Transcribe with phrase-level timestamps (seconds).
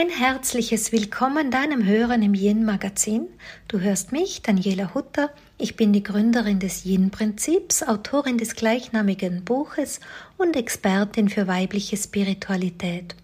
[0.00, 3.26] Ein herzliches Willkommen deinem Hören im Yin Magazin.
[3.66, 5.30] Du hörst mich, Daniela Hutter.
[5.58, 9.98] Ich bin die Gründerin des Yin Prinzips, Autorin des gleichnamigen Buches
[10.36, 13.16] und Expertin für weibliche Spiritualität.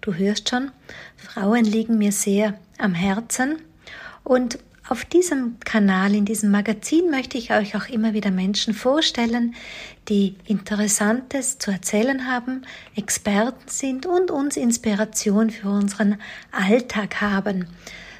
[0.00, 0.70] Du hörst schon,
[1.18, 3.58] Frauen liegen mir sehr am Herzen
[4.24, 4.58] und
[4.88, 9.54] auf diesem Kanal, in diesem Magazin möchte ich euch auch immer wieder Menschen vorstellen,
[10.08, 12.62] die Interessantes zu erzählen haben,
[12.94, 16.18] Experten sind und uns Inspiration für unseren
[16.52, 17.66] Alltag haben.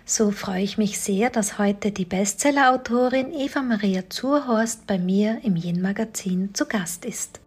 [0.04, 5.56] So freue ich mich sehr, dass heute die Bestsellerautorin Eva Maria Zurhorst bei mir im
[5.56, 7.40] Yin Magazin zu Gast ist.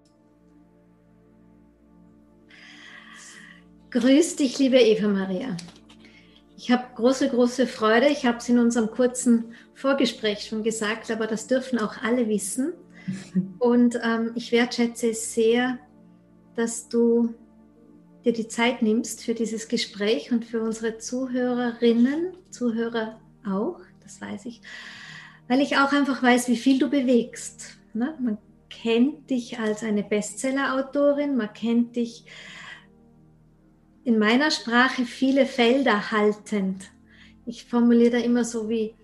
[3.92, 5.58] Grüß dich, liebe Eva Maria.
[6.62, 8.10] Ich habe große, große Freude.
[8.10, 12.74] Ich habe es in unserem kurzen Vorgespräch schon gesagt, aber das dürfen auch alle wissen.
[13.60, 15.80] Und ähm, ich wertschätze es sehr,
[16.58, 17.34] dass du
[18.26, 24.44] dir die Zeit nimmst für dieses Gespräch und für unsere Zuhörerinnen, Zuhörer auch, das weiß
[24.44, 24.60] ich,
[25.48, 27.78] weil ich auch einfach weiß, wie viel du bewegst.
[27.94, 28.18] Ne?
[28.20, 28.38] Man
[28.70, 32.26] kennt dich als eine Bestseller-Autorin, man kennt dich
[34.10, 36.90] in meiner Sprache viele Felder haltend.
[37.46, 38.96] Ich formuliere da immer so wie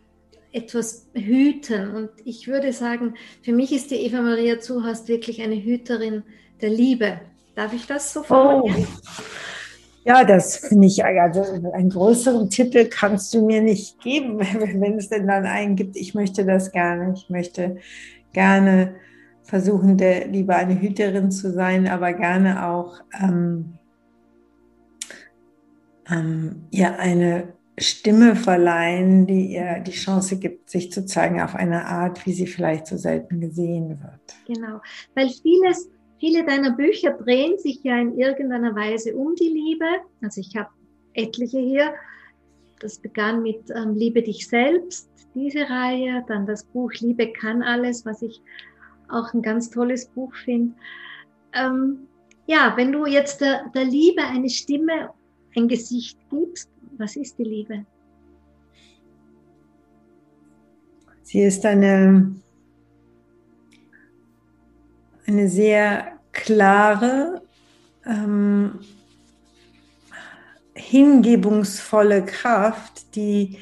[0.52, 1.96] etwas hüten.
[1.96, 6.24] Und ich würde sagen, für mich ist die Eva Maria Zuhast wirklich eine Hüterin
[6.60, 7.20] der Liebe.
[7.54, 8.88] Darf ich das so formulieren?
[8.90, 9.22] Oh.
[10.06, 14.40] Ja, das finde ich, also einen größeren Titel kannst du mir nicht geben,
[14.82, 15.98] wenn es denn dann einen gibt.
[15.98, 17.14] Ich möchte das gerne.
[17.16, 17.78] Ich möchte
[18.34, 18.96] gerne
[19.44, 23.78] versuchen, der, lieber eine Hüterin zu sein, aber gerne auch ähm,
[26.10, 31.86] ähm, ihr eine Stimme verleihen, die ihr die Chance gibt, sich zu zeigen auf eine
[31.86, 34.36] Art, wie sie vielleicht so selten gesehen wird.
[34.48, 34.82] Genau,
[35.14, 35.90] weil vieles,
[36.20, 39.86] viele deiner Bücher drehen sich ja in irgendeiner Weise um die Liebe.
[40.22, 40.70] Also ich habe
[41.14, 41.94] etliche hier.
[42.80, 48.06] Das begann mit ähm, Liebe dich selbst, diese Reihe, dann das Buch Liebe kann alles,
[48.06, 48.42] was ich
[49.10, 50.74] auch ein ganz tolles Buch finde.
[51.54, 52.08] Ähm,
[52.48, 55.10] ja, wenn du jetzt der, der Liebe eine Stimme
[55.56, 57.86] ein Gesicht gibst, was ist die Liebe?
[61.24, 62.36] Sie ist eine,
[65.26, 67.42] eine sehr klare,
[68.06, 68.80] ähm,
[70.76, 73.58] hingebungsvolle Kraft, die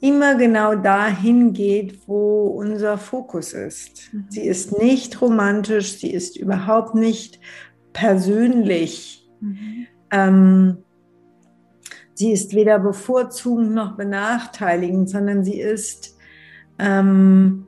[0.00, 4.12] immer genau dahin geht, wo unser Fokus ist.
[4.12, 4.26] Mhm.
[4.28, 7.40] Sie ist nicht romantisch, sie ist überhaupt nicht
[7.92, 9.28] persönlich.
[9.40, 9.86] Mhm.
[10.10, 10.78] Ähm,
[12.16, 16.16] sie ist weder bevorzugend noch benachteiligend, sondern sie ist,
[16.78, 17.66] ähm,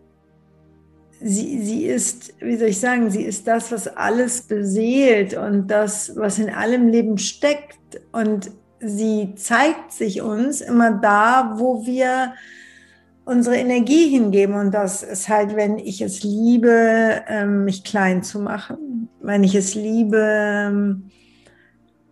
[1.21, 6.17] sie, sie ist, wie soll ich sagen, sie ist das, was alles beseelt und das,
[6.17, 8.01] was in allem Leben steckt.
[8.11, 8.51] Und
[8.81, 12.33] sie zeigt sich uns immer da, wo wir
[13.27, 14.55] unsere Energie hingeben.
[14.55, 19.55] Und das ist halt, wenn ich es liebe, ähm, mich klein zu machen, wenn ich
[19.55, 21.03] es liebe,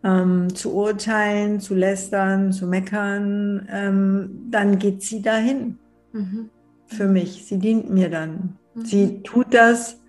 [0.07, 5.79] ähm, zu urteilen, zu lästern, zu meckern, ähm, dann geht sie dahin.
[6.13, 6.51] Mhm.
[6.87, 7.47] Für mich.
[7.47, 8.57] Sie dient mir dann.
[8.75, 8.85] Mhm.
[8.85, 10.01] Sie tut das,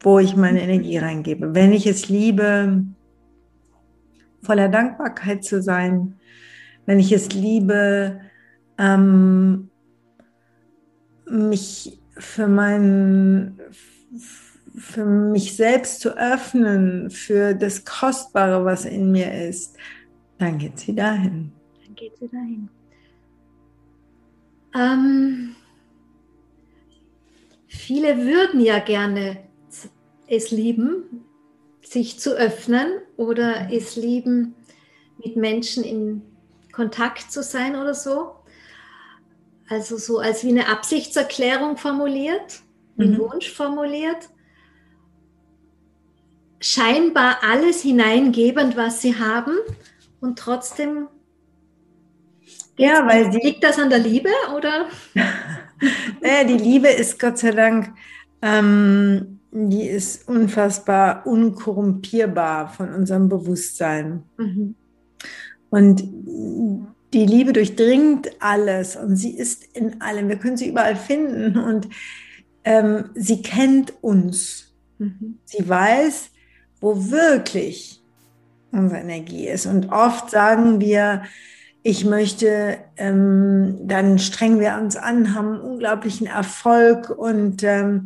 [0.00, 1.54] wo ich meine Energie reingebe.
[1.54, 2.84] Wenn ich es liebe,
[4.42, 6.14] voller Dankbarkeit zu sein,
[6.86, 8.20] wenn ich es liebe,
[8.78, 9.70] ähm,
[11.28, 13.58] mich für meinen
[14.76, 19.76] für mich selbst zu öffnen, für das Kostbare, was in mir ist,
[20.38, 21.52] dann geht sie dahin.
[21.84, 22.68] Dann geht sie dahin.
[24.74, 25.54] Ähm,
[27.68, 29.38] viele würden ja gerne
[30.26, 31.24] es lieben,
[31.82, 34.54] sich zu öffnen oder es lieben,
[35.24, 36.22] mit Menschen in
[36.72, 38.32] Kontakt zu sein oder so.
[39.68, 42.62] Also so als wie eine Absichtserklärung formuliert,
[42.96, 43.18] mhm.
[43.18, 44.28] Wunsch formuliert
[46.60, 49.54] scheinbar alles hineingebend, was sie haben
[50.20, 51.08] und trotzdem
[52.76, 54.86] ja, weil die, liegt das an der Liebe oder?
[56.20, 57.92] naja, die Liebe ist Gott sei Dank,
[58.42, 64.24] ähm, die ist unfassbar unkorrumpierbar von unserem Bewusstsein.
[64.36, 64.74] Mhm.
[65.70, 66.02] Und
[67.12, 70.28] die Liebe durchdringt alles und sie ist in allem.
[70.28, 71.88] Wir können sie überall finden und
[72.64, 74.74] ähm, sie kennt uns.
[74.98, 75.38] Mhm.
[75.44, 76.30] Sie weiß,
[76.84, 78.02] wo wirklich
[78.70, 79.64] unsere Energie ist.
[79.64, 81.22] Und oft sagen wir,
[81.82, 88.04] ich möchte, ähm, dann strengen wir uns an, haben unglaublichen Erfolg und ähm,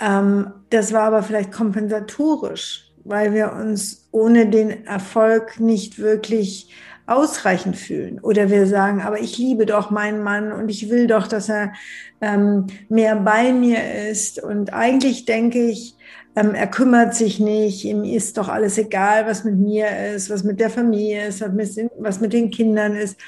[0.00, 6.68] ähm, das war aber vielleicht kompensatorisch, weil wir uns ohne den Erfolg nicht wirklich
[7.06, 8.18] ausreichend fühlen.
[8.18, 11.72] Oder wir sagen, aber ich liebe doch meinen Mann und ich will doch, dass er
[12.20, 14.42] ähm, mehr bei mir ist.
[14.42, 15.96] Und eigentlich denke ich,
[16.34, 20.44] ähm, er kümmert sich nicht, ihm ist doch alles egal, was mit mir ist, was
[20.44, 23.18] mit der Familie ist, was mit, was mit den Kindern ist.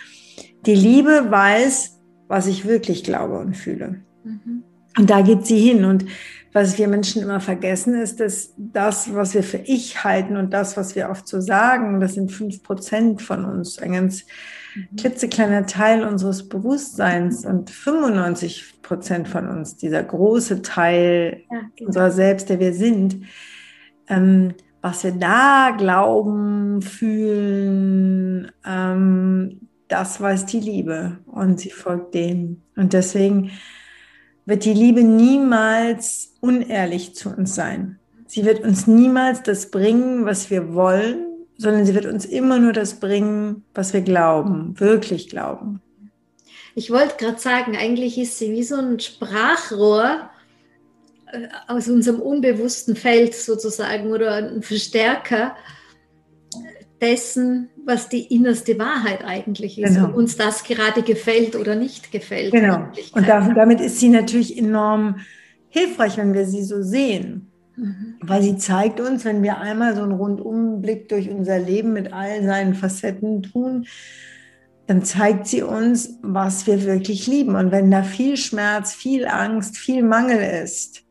[0.67, 4.03] Die Liebe weiß, was ich wirklich glaube und fühle.
[4.25, 4.65] Mhm.
[4.97, 5.85] Und da geht sie hin.
[5.85, 6.07] Und
[6.53, 10.77] was wir Menschen immer vergessen, ist, dass das, was wir für ich halten und das,
[10.77, 14.25] was wir oft so sagen, das sind fünf Prozent von uns, ein ganz.
[14.97, 21.87] Klitzekleiner Teil unseres Bewusstseins und 95 Prozent von uns, dieser große Teil ja, genau.
[21.89, 23.17] unserer selbst, der wir sind,
[24.09, 32.63] ähm, was wir da glauben, fühlen, ähm, das weiß die Liebe und sie folgt dem.
[32.77, 33.51] Und deswegen
[34.45, 37.99] wird die Liebe niemals unehrlich zu uns sein.
[38.27, 41.24] Sie wird uns niemals das bringen, was wir wollen,
[41.57, 45.81] sondern sie wird uns immer nur das bringen, was wir glauben, wirklich glauben.
[46.75, 50.29] Ich wollte gerade sagen, eigentlich ist sie wie so ein Sprachrohr
[51.33, 55.55] äh, aus unserem unbewussten Feld sozusagen oder ein Verstärker
[57.01, 60.09] dessen, was die innerste Wahrheit eigentlich ist, genau.
[60.09, 62.53] ob uns das gerade gefällt oder nicht gefällt.
[62.53, 62.89] Genau.
[63.13, 65.21] Und damit ist sie natürlich enorm
[65.69, 67.51] hilfreich, wenn wir sie so sehen.
[67.77, 68.17] Mhm.
[68.21, 72.43] Weil sie zeigt uns, wenn wir einmal so einen Rundumblick durch unser Leben mit all
[72.45, 73.87] seinen Facetten tun,
[74.87, 77.57] dann zeigt sie uns, was wir wirklich lieben.
[77.57, 81.03] Und wenn da viel Schmerz, viel Angst, viel Mangel ist,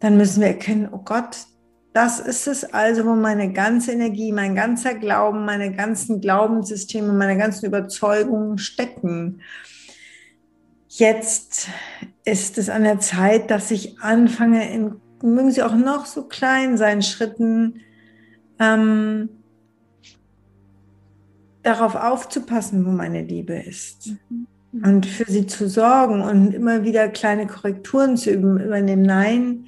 [0.00, 1.46] dann müssen wir erkennen, oh Gott,
[1.92, 7.38] das ist es also, wo meine ganze Energie, mein ganzer Glauben, meine ganzen Glaubenssysteme, meine
[7.38, 9.40] ganzen Überzeugungen stecken.
[10.88, 11.68] Jetzt
[12.24, 14.96] ist es an der Zeit, dass ich anfange, in,
[15.30, 17.80] mögen sie auch noch so klein sein, Schritten,
[18.58, 19.28] ähm,
[21.62, 24.12] darauf aufzupassen, wo meine Liebe ist.
[24.28, 24.46] Mhm.
[24.84, 29.02] Und für sie zu sorgen und immer wieder kleine Korrekturen zu übernehmen.
[29.02, 29.66] Nein,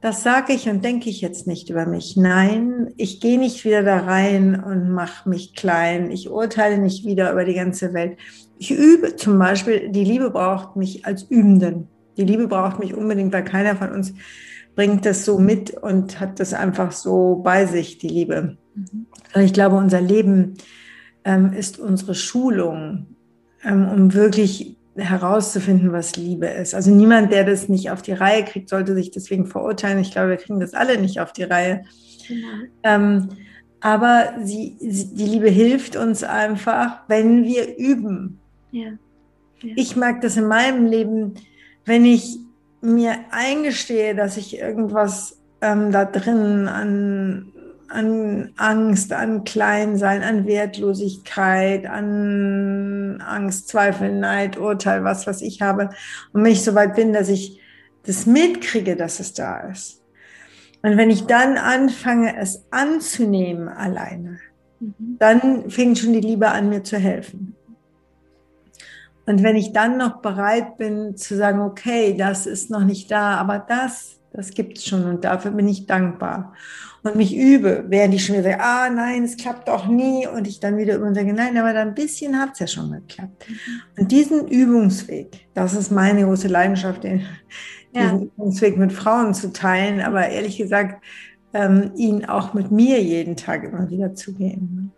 [0.00, 2.16] das sage ich und denke ich jetzt nicht über mich.
[2.16, 6.10] Nein, ich gehe nicht wieder da rein und mache mich klein.
[6.10, 8.16] Ich urteile nicht wieder über die ganze Welt.
[8.58, 11.88] Ich übe zum Beispiel, die Liebe braucht mich als Übenden.
[12.16, 14.14] Die Liebe braucht mich unbedingt, weil keiner von uns
[14.78, 18.58] bringt das so mit und hat das einfach so bei sich, die Liebe.
[18.76, 19.06] Mhm.
[19.34, 20.54] Ich glaube, unser Leben
[21.24, 23.08] ähm, ist unsere Schulung,
[23.64, 26.76] ähm, um wirklich herauszufinden, was Liebe ist.
[26.76, 29.98] Also niemand, der das nicht auf die Reihe kriegt, sollte sich deswegen verurteilen.
[29.98, 31.82] Ich glaube, wir kriegen das alle nicht auf die Reihe.
[32.28, 32.46] Genau.
[32.84, 33.30] Ähm,
[33.80, 38.38] aber sie, sie, die Liebe hilft uns einfach, wenn wir üben.
[38.70, 38.90] Ja.
[39.60, 39.72] Ja.
[39.74, 41.34] Ich mag das in meinem Leben,
[41.84, 42.38] wenn ich
[42.80, 47.52] mir eingestehe, dass ich irgendwas ähm, da drin an
[47.88, 55.90] an Angst, an Kleinsein, an Wertlosigkeit, an Angst, Zweifel, Neid, Urteil, was, was ich habe.
[56.32, 57.60] Und wenn ich so weit bin, dass ich
[58.04, 60.02] das mitkriege, dass es da ist.
[60.82, 64.38] Und wenn ich dann anfange, es anzunehmen alleine,
[64.80, 65.16] mhm.
[65.18, 67.56] dann fängt schon die Liebe an, mir zu helfen.
[69.28, 73.34] Und wenn ich dann noch bereit bin zu sagen, okay, das ist noch nicht da,
[73.34, 76.54] aber das, das gibt's schon und dafür bin ich dankbar
[77.02, 80.48] und mich übe, während ich schon wieder sage, ah nein, es klappt doch nie und
[80.48, 83.44] ich dann wieder über sage, nein, aber dann ein bisschen hat es ja schon geklappt.
[83.98, 87.26] Und diesen Übungsweg, das ist meine große Leidenschaft, den,
[87.94, 88.04] ja.
[88.04, 91.04] diesen Übungsweg mit Frauen zu teilen, aber ehrlich gesagt,
[91.52, 94.92] ähm, ihn auch mit mir jeden Tag immer wieder zu gehen.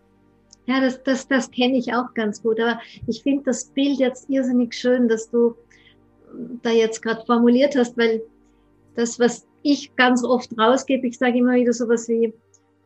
[0.66, 2.60] Ja, das, das, das kenne ich auch ganz gut.
[2.60, 5.56] Aber ich finde das Bild jetzt irrsinnig schön, dass du
[6.62, 8.22] da jetzt gerade formuliert hast, weil
[8.94, 12.32] das, was ich ganz oft rausgebe, ich sage immer wieder sowas wie,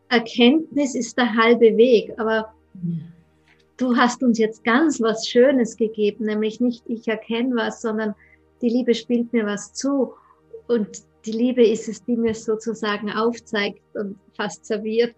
[0.09, 2.54] Erkenntnis ist der halbe Weg, aber
[3.76, 8.14] du hast uns jetzt ganz was Schönes gegeben, nämlich nicht ich erkenne was, sondern
[8.62, 10.12] die Liebe spielt mir was zu.
[10.69, 15.14] Und die Liebe ist es, die mir sozusagen aufzeigt und fast serviert.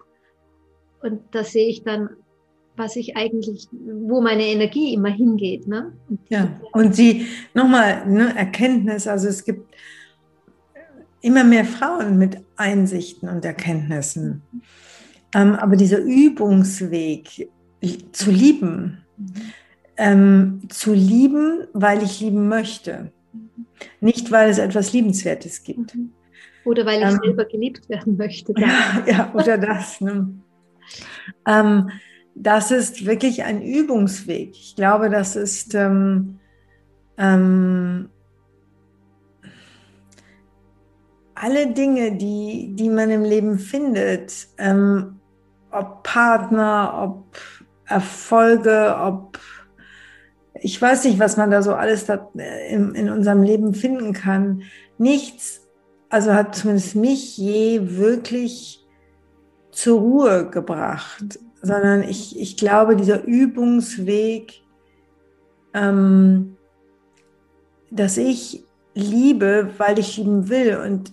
[1.03, 2.11] Und da sehe ich dann,
[2.77, 5.67] was ich eigentlich, wo meine Energie immer hingeht.
[5.67, 5.93] Ne?
[6.09, 9.75] Und ja, und sie, nochmal, ne, Erkenntnis, also es gibt
[11.21, 14.43] immer mehr Frauen mit Einsichten und Erkenntnissen.
[15.35, 17.49] Ähm, aber dieser Übungsweg
[18.13, 19.05] zu lieben,
[19.97, 23.13] ähm, zu lieben, weil ich lieben möchte,
[24.01, 25.97] nicht weil es etwas Liebenswertes gibt.
[26.65, 28.53] Oder weil ich ähm, selber geliebt werden möchte.
[28.57, 30.01] Ja, ja, oder das.
[30.01, 30.29] Ne?
[32.39, 34.51] Das ist wirklich ein Übungsweg.
[34.51, 36.39] Ich glaube, das ist ähm,
[37.17, 38.11] ähm,
[41.35, 45.19] alle Dinge, die, die man im Leben findet, ähm,
[45.71, 47.39] ob Partner, ob
[47.87, 49.39] Erfolge, ob
[50.61, 54.13] ich weiß nicht, was man da so alles da äh, in, in unserem Leben finden
[54.13, 54.63] kann.
[54.99, 55.67] Nichts,
[56.11, 58.85] also hat zumindest mich je wirklich
[59.71, 64.63] zur Ruhe gebracht, sondern ich, ich glaube, dieser Übungsweg,
[65.75, 66.57] ähm,
[67.91, 71.13] dass ich liebe, weil ich lieben will und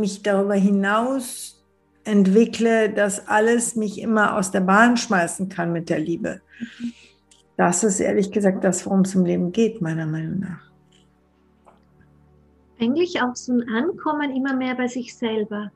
[0.00, 1.64] mich darüber hinaus
[2.04, 6.40] entwickle, dass alles mich immer aus der Bahn schmeißen kann mit der Liebe.
[7.56, 10.70] Das ist ehrlich gesagt das, worum es im Leben geht, meiner Meinung nach.
[12.78, 15.72] Eigentlich auch so ein Ankommen immer mehr bei sich selber.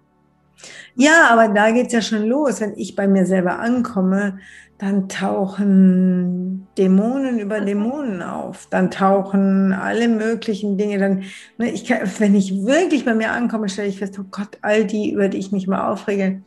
[0.95, 2.61] Ja, aber da geht es ja schon los.
[2.61, 4.39] Wenn ich bei mir selber ankomme,
[4.79, 8.67] dann tauchen Dämonen über Dämonen auf.
[8.71, 10.99] Dann tauchen alle möglichen Dinge.
[10.99, 11.25] Dann,
[11.59, 14.87] ne, ich kann, wenn ich wirklich bei mir ankomme, stelle ich fest, oh Gott, all
[14.87, 16.43] die, über die ich mich mal aufrege,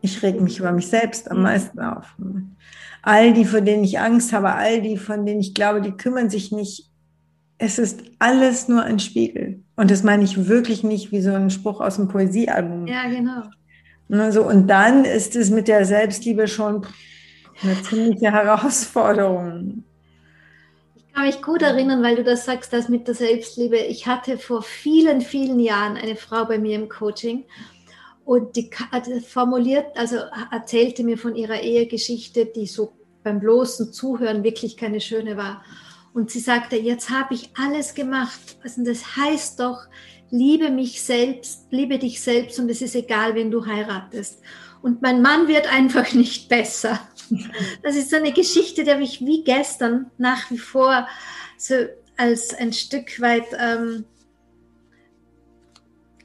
[0.00, 2.16] ich reg mich über mich selbst am meisten auf.
[3.02, 6.30] All die, vor denen ich Angst habe, all die, von denen ich glaube, die kümmern
[6.30, 6.89] sich nicht.
[7.62, 9.62] Es ist alles nur ein Spiegel.
[9.76, 12.86] Und das meine ich wirklich nicht wie so ein Spruch aus dem Poesiealbum.
[12.86, 13.42] Ja, genau.
[14.08, 16.86] Also, und dann ist es mit der Selbstliebe schon
[17.62, 19.84] eine ziemliche Herausforderung.
[20.96, 23.76] Ich kann mich gut erinnern, weil du das sagst, das mit der Selbstliebe.
[23.76, 27.44] Ich hatte vor vielen, vielen Jahren eine Frau bei mir im Coaching
[28.24, 28.70] und die
[29.26, 30.16] formuliert, also
[30.50, 35.62] erzählte mir von ihrer Ehegeschichte, die so beim bloßen Zuhören wirklich keine schöne war.
[36.12, 38.58] Und sie sagte, jetzt habe ich alles gemacht.
[38.62, 39.86] Also das heißt doch,
[40.30, 44.40] liebe mich selbst, liebe dich selbst und es ist egal, wenn du heiratest.
[44.82, 47.00] Und mein Mann wird einfach nicht besser.
[47.82, 51.06] Das ist so eine Geschichte, die habe ich wie gestern nach wie vor
[51.56, 51.74] so
[52.16, 54.04] als ein Stück weit ähm,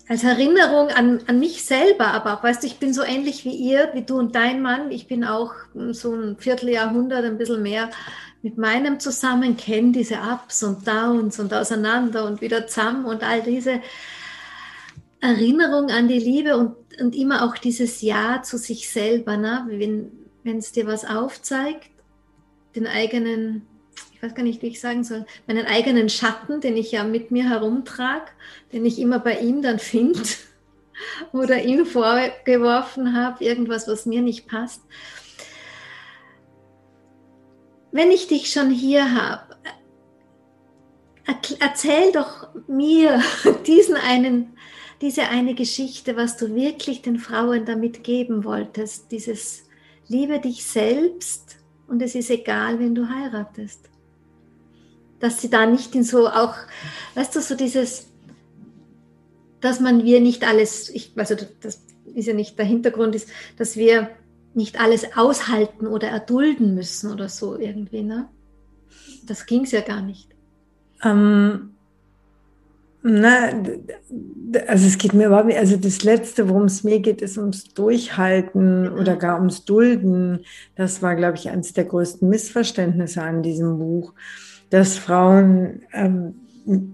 [0.07, 3.55] als Erinnerung an, an mich selber, aber auch, weißt du, ich bin so ähnlich wie
[3.55, 4.91] ihr, wie du und dein Mann.
[4.91, 5.53] Ich bin auch
[5.91, 7.89] so ein Vierteljahrhundert, ein bisschen mehr
[8.43, 13.41] mit meinem zusammen, kenne diese Ups und Downs und auseinander und wieder zusammen und all
[13.41, 13.81] diese
[15.19, 19.65] Erinnerung an die Liebe und, und immer auch dieses Ja zu sich selber, ne?
[20.43, 21.89] wenn es dir was aufzeigt,
[22.75, 23.65] den eigenen
[24.25, 27.47] weiß gar nicht, wie ich sagen soll, meinen eigenen Schatten, den ich ja mit mir
[27.49, 28.25] herumtrage,
[28.73, 30.19] den ich immer bei ihm dann finde
[31.31, 34.81] oder ihm vorgeworfen habe, irgendwas, was mir nicht passt.
[37.91, 39.55] Wenn ich dich schon hier habe,
[41.59, 43.21] erzähl doch mir
[43.67, 44.57] diesen einen,
[45.01, 49.67] diese eine Geschichte, was du wirklich den Frauen damit geben wolltest, dieses
[50.07, 53.89] Liebe dich selbst und es ist egal, wenn du heiratest
[55.19, 56.55] dass sie da nicht in so auch,
[57.15, 58.07] weißt du, so dieses,
[59.61, 61.81] dass man wir nicht alles, ich, also das
[62.13, 64.09] ist ja nicht der Hintergrund ist, dass wir
[64.53, 68.29] nicht alles aushalten oder erdulden müssen oder so irgendwie, ne?
[69.25, 70.29] Das ging es ja gar nicht.
[71.03, 71.75] Ähm,
[73.07, 73.49] na,
[74.67, 77.65] also es geht mir überhaupt nicht, also das Letzte, worum es mir geht, ist ums
[77.65, 78.99] Durchhalten genau.
[78.99, 80.39] oder gar ums Dulden.
[80.75, 84.13] Das war, glaube ich, eines der größten Missverständnisse an diesem Buch
[84.75, 86.35] dass Frauen ähm,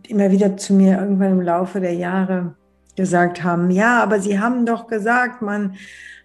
[0.08, 2.54] immer wieder zu mir irgendwann im Laufe der Jahre
[2.96, 5.74] gesagt haben, ja, aber sie haben doch gesagt, man,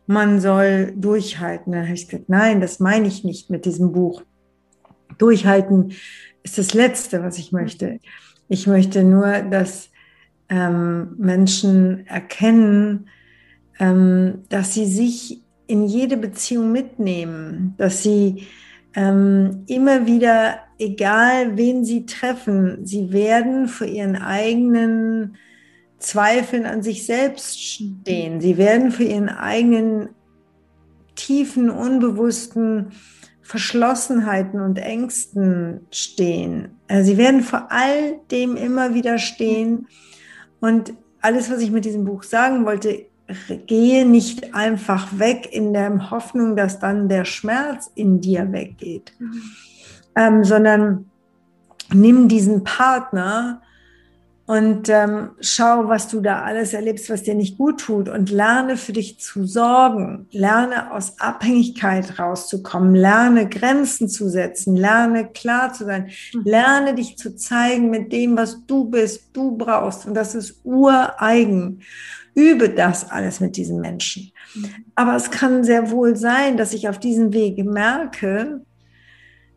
[0.07, 1.73] man soll durchhalten.
[1.73, 4.23] Dann habe ich gesagt, nein, das meine ich nicht mit diesem Buch.
[5.17, 5.93] Durchhalten
[6.43, 8.01] ist das Letzte, was ich möchte.
[8.49, 9.89] Ich möchte nur, dass
[10.51, 13.09] ähm, Menschen erkennen,
[13.79, 18.47] ähm, dass sie sich in jede Beziehung mitnehmen, dass sie
[18.97, 25.37] ähm, immer wieder, egal wen sie treffen, sie werden für ihren eigenen
[25.99, 28.41] Zweifeln an sich selbst stehen.
[28.41, 30.09] Sie werden für ihren eigenen
[31.15, 32.93] tiefen, unbewussten
[33.43, 36.71] Verschlossenheiten und Ängsten stehen.
[36.88, 39.87] Also sie werden vor all dem immer wieder stehen.
[40.61, 43.07] Und alles, was ich mit diesem Buch sagen wollte,
[43.66, 49.42] gehe nicht einfach weg in der Hoffnung, dass dann der Schmerz in dir weggeht, mhm.
[50.14, 51.11] ähm, sondern
[51.92, 53.62] nimm diesen Partner
[54.47, 58.76] und ähm, schau, was du da alles erlebst, was dir nicht gut tut und lerne
[58.76, 65.85] für dich zu sorgen, lerne aus Abhängigkeit rauszukommen, lerne Grenzen zu setzen, lerne klar zu
[65.85, 66.42] sein, mhm.
[66.45, 70.06] lerne dich zu zeigen mit dem, was du bist, du brauchst.
[70.06, 71.83] Und das ist ureigen
[72.37, 74.31] übe das alles mit diesen Menschen.
[74.95, 78.61] Aber es kann sehr wohl sein, dass ich auf diesem Weg merke,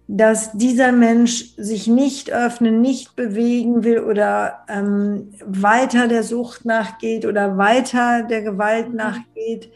[0.07, 7.25] dass dieser Mensch sich nicht öffnen, nicht bewegen will oder ähm, weiter der Sucht nachgeht
[7.27, 8.95] oder weiter der Gewalt mhm.
[8.95, 9.71] nachgeht,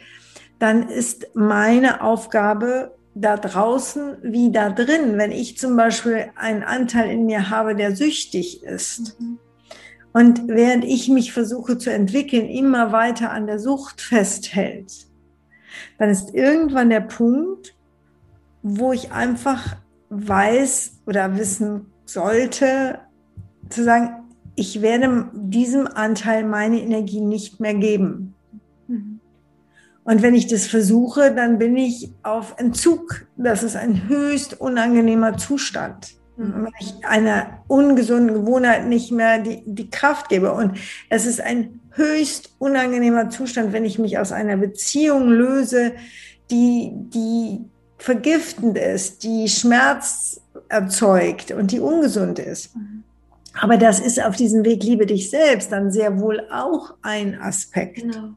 [0.58, 5.18] dann ist meine Aufgabe da draußen wie da drin.
[5.18, 9.38] Wenn ich zum Beispiel einen Anteil in mir habe, der süchtig ist, mhm.
[10.14, 15.08] Und während ich mich versuche zu entwickeln, immer weiter an der Sucht festhält,
[15.98, 17.76] dann ist irgendwann der Punkt,
[18.62, 19.76] wo ich einfach
[20.10, 23.00] weiß oder wissen sollte,
[23.70, 24.24] zu sagen,
[24.56, 28.36] ich werde diesem Anteil meine Energie nicht mehr geben.
[30.04, 33.26] Und wenn ich das versuche, dann bin ich auf Entzug.
[33.38, 36.16] Das ist ein höchst unangenehmer Zustand.
[36.36, 40.52] Wenn ich einer ungesunden Gewohnheit nicht mehr die, die Kraft gebe.
[40.54, 40.78] Und
[41.10, 45.94] es ist ein höchst unangenehmer Zustand, wenn ich mich aus einer Beziehung löse,
[46.50, 47.60] die, die
[47.98, 52.76] vergiftend ist, die Schmerz erzeugt und die ungesund ist.
[52.76, 53.04] Mhm.
[53.60, 58.02] Aber das ist auf diesem Weg Liebe dich selbst dann sehr wohl auch ein Aspekt.
[58.02, 58.30] Genau.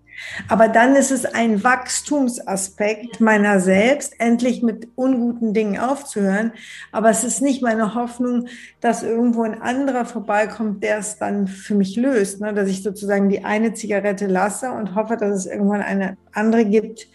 [0.48, 6.52] Aber dann ist es ein Wachstumsaspekt meiner selbst, endlich mit unguten Dingen aufzuhören.
[6.92, 8.48] Aber es ist nicht meine Hoffnung,
[8.80, 12.40] dass irgendwo ein anderer vorbeikommt, der es dann für mich löst.
[12.40, 12.54] Ne?
[12.54, 17.08] Dass ich sozusagen die eine Zigarette lasse und hoffe, dass es irgendwann eine andere gibt,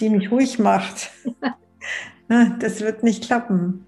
[0.00, 1.10] die mich ruhig macht.
[2.26, 2.56] Ne?
[2.58, 3.86] das wird nicht klappen.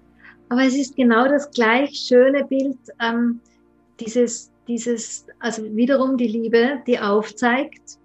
[0.49, 2.77] Aber es ist genau das gleich schöne Bild.
[3.01, 3.41] Ähm
[3.99, 7.97] dieses, dieses, also wiederum die Liebe, die aufzeigt,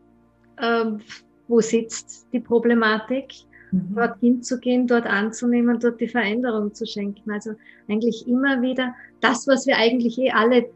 [0.63, 1.01] ähm,
[1.49, 3.35] wo sitzt die Problematik,
[3.73, 3.95] mhm.
[3.95, 7.31] dort hinzugehen, dort anzunehmen, dort die Veränderung zu schenken.
[7.31, 7.53] Also
[7.89, 10.71] eigentlich immer wieder das, was wir eigentlich eh alle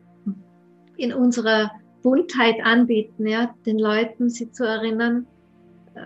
[0.96, 1.70] in unserer
[2.02, 5.26] Buntheit anbieten, ja, den Leuten sie zu erinnern,
[5.94, 6.00] äh,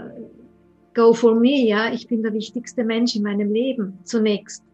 [0.95, 4.65] go for me, ja, ich bin der wichtigste Mensch in meinem Leben zunächst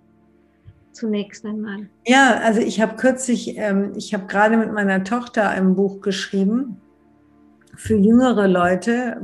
[0.93, 1.91] zunächst einmal?
[2.07, 6.81] Ja, also ich habe kürzlich, ähm, ich habe gerade mit meiner Tochter ein Buch geschrieben
[7.77, 9.21] für jüngere Leute,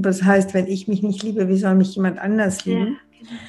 [0.00, 2.98] das heißt, wenn ich mich nicht liebe, wie soll mich jemand anders lieben?
[3.12, 3.40] Ja, genau.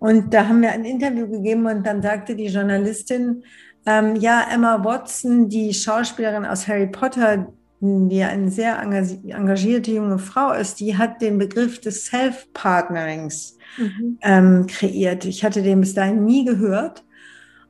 [0.00, 3.44] Und da haben wir ein Interview gegeben und dann sagte die Journalistin,
[3.84, 10.52] ähm, ja, Emma Watson, die Schauspielerin aus Harry Potter, die eine sehr engagierte junge Frau
[10.52, 14.18] ist, die hat den Begriff des Self-Partnerings mhm.
[14.22, 15.24] ähm, kreiert.
[15.24, 17.04] Ich hatte den bis dahin nie gehört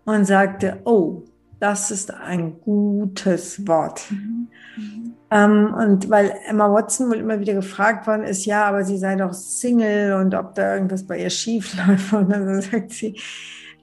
[0.05, 1.25] und sagte, oh,
[1.61, 4.03] das ist ein gutes Wort.
[4.11, 4.49] Mhm.
[4.77, 5.15] Mhm.
[5.31, 9.15] Ähm, und weil Emma Watson wohl immer wieder gefragt worden ist, ja, aber sie sei
[9.15, 12.13] doch Single und ob da irgendwas bei ihr schief läuft.
[12.13, 13.17] Und dann sagt sie,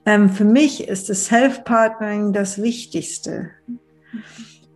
[0.04, 3.50] ähm, für mich ist das Self-Partnering das Wichtigste.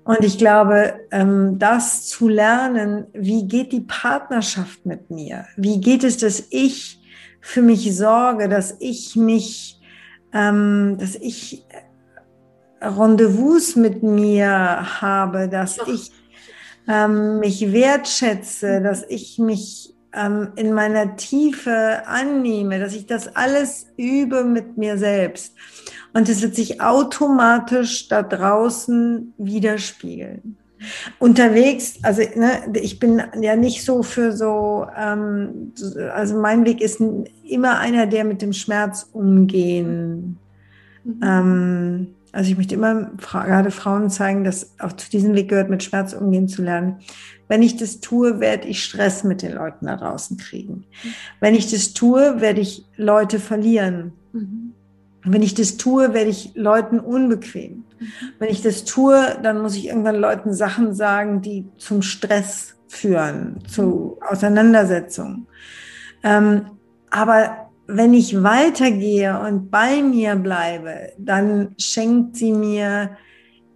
[0.04, 5.46] Und ich glaube, ähm, das zu lernen, wie geht die Partnerschaft mit mir?
[5.56, 7.00] Wie geht es, dass ich
[7.40, 9.80] für mich sorge, dass ich mich,
[10.32, 11.64] ähm, dass ich
[12.80, 16.10] Rendezvous mit mir habe, dass ich
[16.88, 23.86] ähm, mich wertschätze, dass ich mich ähm, in meiner Tiefe annehme, dass ich das alles
[23.96, 25.54] übe mit mir selbst.
[26.12, 30.58] Und es wird sich automatisch da draußen widerspiegeln
[31.18, 35.72] unterwegs, also ne, ich bin ja nicht so für so, ähm,
[36.12, 37.00] also mein Weg ist
[37.44, 40.38] immer einer, der mit dem Schmerz umgehen.
[41.04, 41.20] Mhm.
[41.22, 45.82] Ähm, also ich möchte immer gerade Frauen zeigen, dass auch zu diesem Weg gehört, mit
[45.82, 46.96] Schmerz umgehen zu lernen.
[47.46, 50.86] Wenn ich das tue, werde ich Stress mit den Leuten da draußen kriegen.
[51.04, 51.14] Mhm.
[51.40, 54.14] Wenn ich das tue, werde ich Leute verlieren.
[54.32, 54.72] Mhm.
[55.24, 57.84] Wenn ich das tue, werde ich Leuten unbequem.
[57.98, 58.06] Mhm.
[58.38, 63.58] Wenn ich das tue, dann muss ich irgendwann Leuten Sachen sagen, die zum Stress führen,
[63.66, 65.46] zu Auseinandersetzungen.
[66.22, 66.62] Ähm,
[67.10, 67.61] aber
[67.94, 73.16] wenn ich weitergehe und bei mir bleibe, dann schenkt sie mir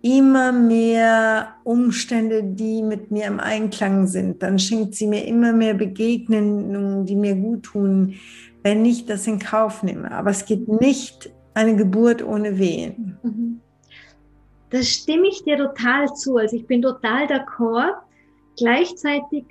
[0.02, 4.42] immer mehr Umstände, die mit mir im Einklang sind.
[4.42, 8.14] Dann schenkt sie mir immer mehr Begegnungen, die mir gut tun,
[8.62, 10.10] wenn ich das in Kauf nehme.
[10.12, 13.18] Aber es geht nicht eine Geburt ohne Wehen.
[13.22, 13.60] Mhm.
[14.70, 16.36] Das stimme ich dir total zu.
[16.36, 17.94] Also ich bin total d'accord.
[18.56, 19.44] Gleichzeitig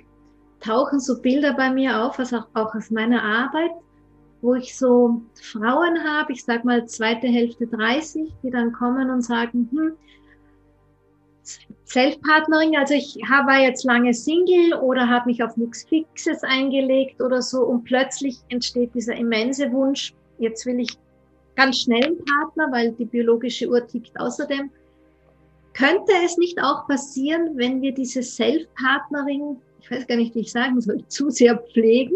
[0.60, 3.70] tauchen so Bilder bei mir auf, also auch, auch aus meiner Arbeit,
[4.46, 9.22] wo ich so Frauen habe, ich sag mal zweite Hälfte 30, die dann kommen und
[9.22, 9.92] sagen, hm,
[11.84, 17.42] Self-Partnering, also ich war jetzt lange Single oder habe mich auf nichts Fixes eingelegt oder
[17.42, 20.96] so und plötzlich entsteht dieser immense Wunsch, jetzt will ich
[21.56, 24.70] ganz schnellen Partner, weil die biologische Uhr tickt außerdem.
[25.74, 30.52] Könnte es nicht auch passieren, wenn wir diese Self-Partnering, ich weiß gar nicht, wie ich
[30.52, 32.14] sagen soll, zu sehr pflegen,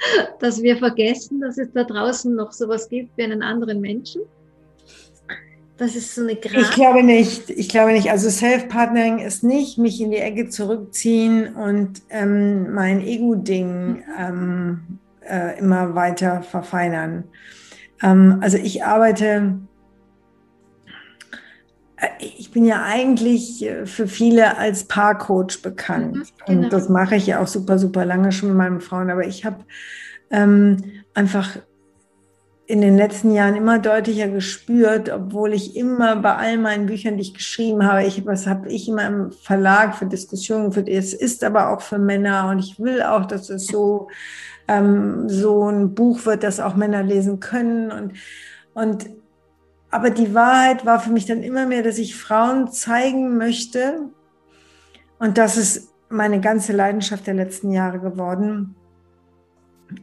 [0.40, 4.22] dass wir vergessen, dass es da draußen noch sowas gibt wie einen anderen Menschen?
[5.78, 6.60] Das ist so eine Grad.
[6.60, 7.50] Ich glaube nicht.
[7.50, 8.10] Ich glaube nicht.
[8.10, 14.02] Also Self-Partnering ist nicht mich in die Ecke zurückziehen und ähm, mein Ego-Ding mhm.
[14.18, 14.80] ähm,
[15.20, 17.24] äh, immer weiter verfeinern.
[18.02, 19.58] Ähm, also ich arbeite,
[22.20, 26.16] ich bin ja eigentlich äh, für viele als Paarcoach bekannt.
[26.16, 26.64] Mhm, genau.
[26.64, 29.10] Und das mache ich ja auch super, super lange schon mit meinen Frauen.
[29.10, 29.64] Aber ich habe
[30.30, 30.78] ähm,
[31.14, 31.58] einfach
[32.66, 37.22] in den letzten Jahren immer deutlicher gespürt, obwohl ich immer bei all meinen Büchern, die
[37.22, 41.42] ich geschrieben habe, ich, was habe ich immer im Verlag für Diskussionen geführt, es ist
[41.44, 44.08] aber auch für Männer und ich will auch, dass es so,
[44.68, 48.12] ähm, so ein Buch wird, das auch Männer lesen können und,
[48.74, 49.06] und
[49.90, 54.10] aber die Wahrheit war für mich dann immer mehr, dass ich Frauen zeigen möchte
[55.18, 58.76] und das ist meine ganze Leidenschaft der letzten Jahre geworden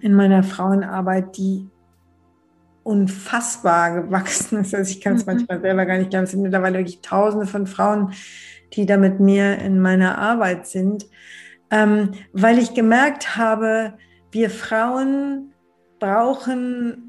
[0.01, 1.67] in meiner Frauenarbeit, die
[2.83, 4.75] unfassbar gewachsen ist.
[4.75, 5.33] Also ich kann es mhm.
[5.33, 6.25] manchmal selber gar nicht glauben.
[6.25, 8.13] Es sind mittlerweile wirklich Tausende von Frauen,
[8.73, 11.07] die da mit mir in meiner Arbeit sind,
[11.71, 13.93] ähm, weil ich gemerkt habe,
[14.31, 15.53] wir Frauen
[15.99, 17.04] brauchen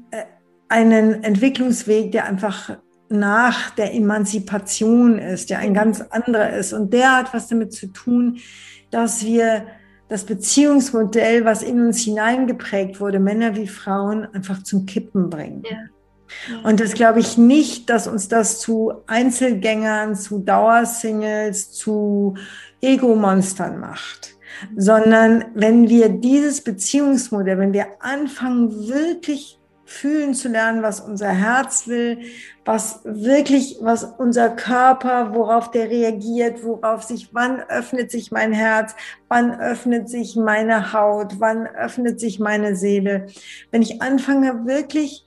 [0.69, 2.77] einen Entwicklungsweg, der einfach
[3.09, 6.73] nach der Emanzipation ist, der ein ganz anderer ist.
[6.73, 8.39] Und der hat was damit zu tun,
[8.91, 9.65] dass wir
[10.09, 15.63] das Beziehungsmodell, was in uns hineingeprägt wurde, Männer wie Frauen, einfach zum Kippen bringen.
[15.69, 15.77] Ja.
[16.63, 22.35] Und das glaube ich nicht, dass uns das zu Einzelgängern, zu Dauersingles, zu
[22.81, 24.35] Ego-Monstern macht,
[24.75, 31.87] sondern wenn wir dieses Beziehungsmodell, wenn wir anfangen, wirklich fühlen zu lernen, was unser Herz
[31.87, 32.19] will,
[32.65, 38.95] was wirklich, was unser Körper, worauf der reagiert, worauf sich, wann öffnet sich mein Herz,
[39.29, 43.27] wann öffnet sich meine Haut, wann öffnet sich meine Seele.
[43.71, 45.25] Wenn ich anfange, wirklich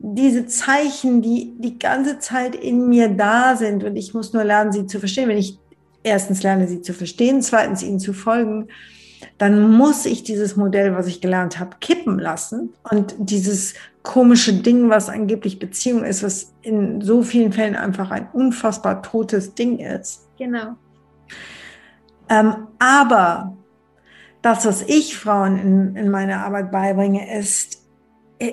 [0.00, 4.72] diese Zeichen, die die ganze Zeit in mir da sind und ich muss nur lernen,
[4.72, 5.56] sie zu verstehen, wenn ich
[6.02, 8.68] erstens lerne, sie zu verstehen, zweitens ihnen zu folgen,
[9.38, 14.88] dann muss ich dieses Modell, was ich gelernt habe, kippen lassen und dieses komische Ding,
[14.88, 20.28] was angeblich Beziehung ist, was in so vielen Fällen einfach ein unfassbar totes Ding ist.
[20.38, 20.76] Genau.
[22.28, 23.56] Ähm, aber
[24.42, 27.79] das, was ich Frauen in, in meiner Arbeit beibringe, ist,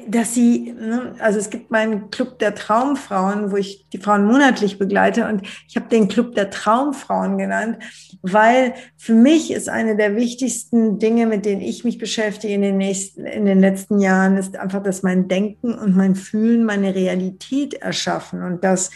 [0.10, 4.78] dass sie, ne, also es gibt meinen Club der Traumfrauen, wo ich die Frauen monatlich
[4.78, 7.78] begleite und ich habe den Club der Traumfrauen genannt,
[8.21, 12.78] weil für mich ist eine der wichtigsten Dinge, mit denen ich mich beschäftige in den
[12.78, 17.76] nächsten, in den letzten Jahren, ist einfach, dass mein Denken und mein Fühlen meine Realität
[17.76, 18.91] erschaffen und dass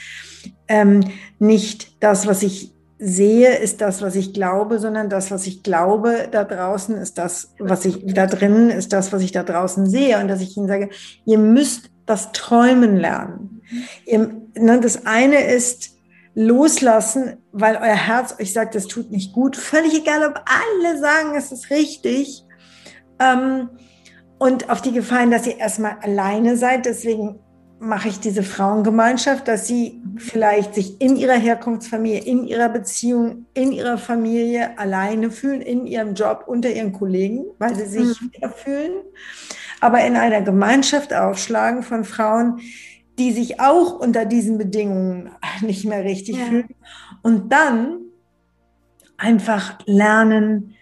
[0.68, 1.06] ähm,
[1.40, 2.71] nicht das, was ich
[3.04, 7.56] sehe, ist das, was ich glaube, sondern das, was ich glaube, da draußen ist das,
[7.58, 10.20] was ich da drinnen ist das, was ich da draußen sehe.
[10.20, 10.90] Und dass ich ihnen sage,
[11.26, 13.64] ihr müsst das Träumen lernen.
[14.08, 15.96] Ne, das eine ist
[16.36, 19.58] loslassen, weil euer Herz euch sagt, das tut nicht gut.
[19.58, 22.44] Völlig egal, ob alle sagen, es ist richtig.
[23.20, 23.70] Ähm,
[24.38, 26.86] und auf die Gefallen, dass ihr erstmal alleine seid.
[26.86, 27.40] Deswegen
[27.82, 33.72] mache ich diese Frauengemeinschaft, dass sie vielleicht sich in ihrer Herkunftsfamilie, in ihrer Beziehung, in
[33.72, 38.52] ihrer Familie alleine fühlen, in ihrem Job unter ihren Kollegen, weil sie sich mhm.
[38.56, 38.92] fühlen,
[39.80, 42.60] aber in einer Gemeinschaft aufschlagen von Frauen,
[43.18, 46.46] die sich auch unter diesen Bedingungen nicht mehr richtig ja.
[46.46, 46.76] fühlen
[47.24, 47.98] und dann
[49.18, 50.76] einfach lernen,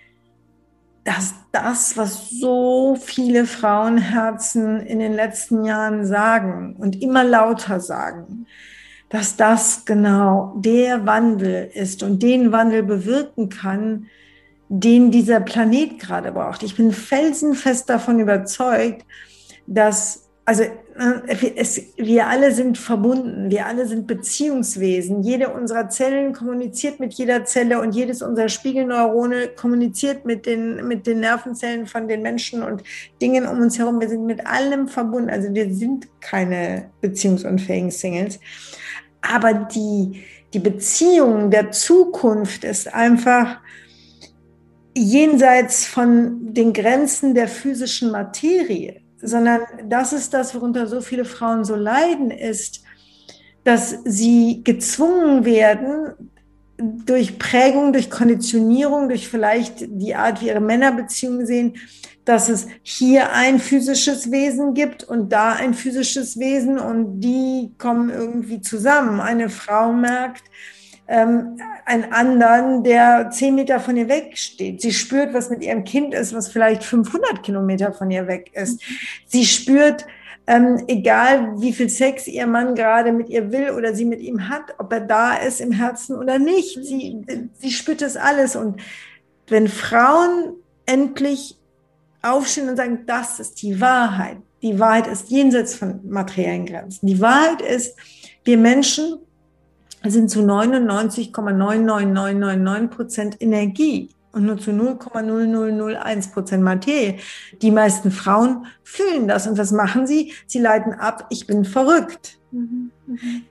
[1.03, 8.45] dass das, was so viele Frauenherzen in den letzten Jahren sagen und immer lauter sagen,
[9.09, 14.07] dass das genau der Wandel ist und den Wandel bewirken kann,
[14.67, 16.61] den dieser Planet gerade braucht.
[16.61, 19.03] Ich bin felsenfest davon überzeugt,
[19.65, 25.21] dass, also äh, es, wir alle sind verbunden, wir alle sind Beziehungswesen.
[25.21, 31.05] Jede unserer Zellen kommuniziert mit jeder Zelle und jedes unserer Spiegelneurone kommuniziert mit den, mit
[31.05, 32.81] den Nervenzellen von den Menschen und
[33.21, 34.01] Dingen um uns herum.
[34.01, 35.29] Wir sind mit allem verbunden.
[35.29, 38.39] Also wir sind keine beziehungsunfähigen Singles.
[39.21, 40.23] Aber die,
[40.55, 43.59] die Beziehung der Zukunft ist einfach
[44.97, 51.63] jenseits von den Grenzen der physischen Materie sondern das ist das, worunter so viele Frauen
[51.63, 52.83] so leiden, ist,
[53.63, 56.13] dass sie gezwungen werden,
[56.77, 61.73] durch Prägung, durch Konditionierung, durch vielleicht die Art, wie ihre Männerbeziehungen sehen,
[62.23, 68.09] dass es hier ein physisches Wesen gibt und da ein physisches Wesen und die kommen
[68.09, 69.19] irgendwie zusammen.
[69.19, 70.43] Eine Frau merkt,
[71.09, 74.81] ähm, einen anderen, der zehn Meter von ihr weg steht.
[74.81, 78.79] Sie spürt, was mit ihrem Kind ist, was vielleicht 500 Kilometer von ihr weg ist.
[79.25, 80.05] Sie spürt,
[80.45, 84.49] ähm, egal wie viel Sex ihr Mann gerade mit ihr will oder sie mit ihm
[84.49, 86.75] hat, ob er da ist im Herzen oder nicht.
[86.83, 87.25] Sie,
[87.57, 88.55] sie spürt das alles.
[88.55, 88.79] Und
[89.47, 90.53] wenn Frauen
[90.85, 91.57] endlich
[92.21, 94.37] aufstehen und sagen, das ist die Wahrheit.
[94.61, 97.07] Die Wahrheit ist jenseits von materiellen Grenzen.
[97.07, 97.95] Die Wahrheit ist,
[98.43, 99.19] wir Menschen
[100.05, 107.17] sind zu 99,99999 Prozent Energie und nur zu 0,0001 Prozent Materie.
[107.61, 109.47] Die meisten Frauen fühlen das.
[109.47, 110.33] Und was machen sie?
[110.47, 112.39] Sie leiten ab, ich bin verrückt.
[112.51, 112.91] Mhm.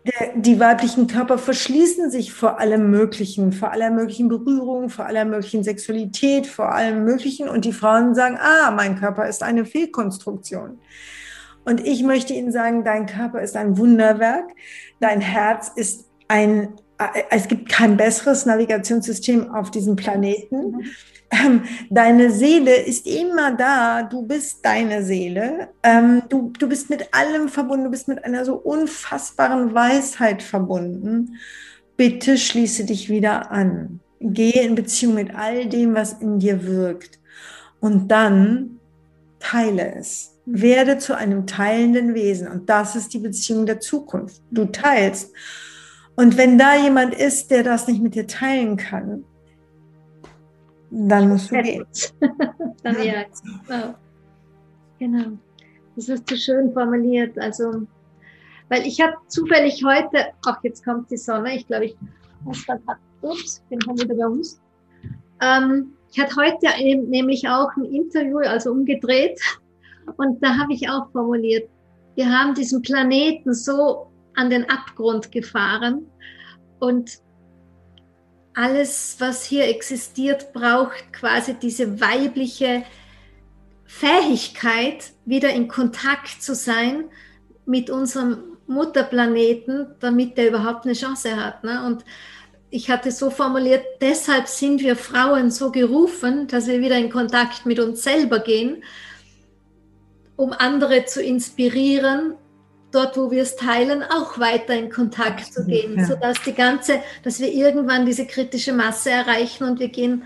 [0.07, 5.25] Der, die weiblichen Körper verschließen sich vor allem Möglichen, vor aller möglichen Berührung, vor aller
[5.25, 7.49] möglichen Sexualität, vor allem Möglichen.
[7.49, 10.79] Und die Frauen sagen, ah, mein Körper ist eine Fehlkonstruktion.
[11.65, 14.53] Und ich möchte Ihnen sagen, dein Körper ist ein Wunderwerk,
[15.01, 20.71] dein Herz ist ein, äh, es gibt kein besseres Navigationssystem auf diesem Planeten.
[20.71, 20.85] Mhm
[21.31, 27.13] ähm, deine Seele ist immer da, du bist deine Seele, ähm, du, du bist mit
[27.13, 31.37] allem verbunden, du bist mit einer so unfassbaren Weisheit verbunden.
[31.97, 34.01] Bitte schließe dich wieder an.
[34.21, 37.19] Gehe in Beziehung mit all dem, was in dir wirkt.
[37.81, 38.79] Und dann
[39.39, 40.35] teile es.
[40.47, 42.49] Werde zu einem teilenden Wesen.
[42.49, 44.41] Und das ist die Beziehung der Zukunft.
[44.51, 45.33] Du teilst.
[46.19, 49.25] Und wenn da jemand ist, der das nicht mit dir teilen kann,
[50.91, 51.87] dann musst du gehen.
[52.83, 53.25] Dann ja.
[53.69, 53.95] ja.
[54.99, 55.39] Genau.
[55.95, 57.39] Das ist zu schön formuliert.
[57.39, 57.87] Also,
[58.69, 61.97] weil ich habe zufällig heute, ach, jetzt kommt die Sonne, ich glaube, ich
[62.43, 62.81] muss dann,
[63.23, 64.61] ups, bin schon wieder bei uns.
[65.41, 66.67] Ähm, ich hatte heute
[67.07, 69.39] nämlich auch ein Interview, also umgedreht,
[70.17, 71.69] und da habe ich auch formuliert,
[72.17, 74.08] wir haben diesen Planeten so
[74.39, 76.07] an den Abgrund gefahren
[76.79, 77.19] und
[78.55, 82.85] alles, was hier existiert, braucht quasi diese weibliche
[83.85, 87.07] Fähigkeit, wieder in Kontakt zu sein
[87.67, 91.65] mit unserem Mutterplaneten, damit der überhaupt eine Chance hat.
[91.65, 91.85] Ne?
[91.85, 92.05] Und
[92.71, 97.67] ich hatte so formuliert, deshalb sind wir Frauen so gerufen, dass wir wieder in Kontakt
[97.67, 98.85] mit uns selber gehen,
[100.37, 102.35] um andere zu inspirieren
[102.91, 106.07] dort, wo wir es teilen, auch weiter in Kontakt zu gehen, ja.
[106.07, 110.25] sodass die ganze, dass wir irgendwann diese kritische Masse erreichen und wir gehen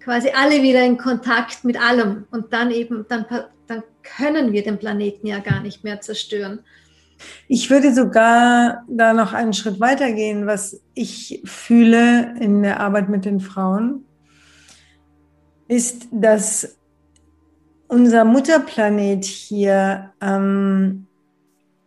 [0.00, 3.26] quasi alle wieder in Kontakt mit allem und dann eben, dann,
[3.66, 6.60] dann können wir den Planeten ja gar nicht mehr zerstören.
[7.48, 13.08] Ich würde sogar da noch einen Schritt weiter gehen, was ich fühle in der Arbeit
[13.08, 14.04] mit den Frauen,
[15.66, 16.78] ist, dass
[17.88, 21.07] unser Mutterplanet hier ähm,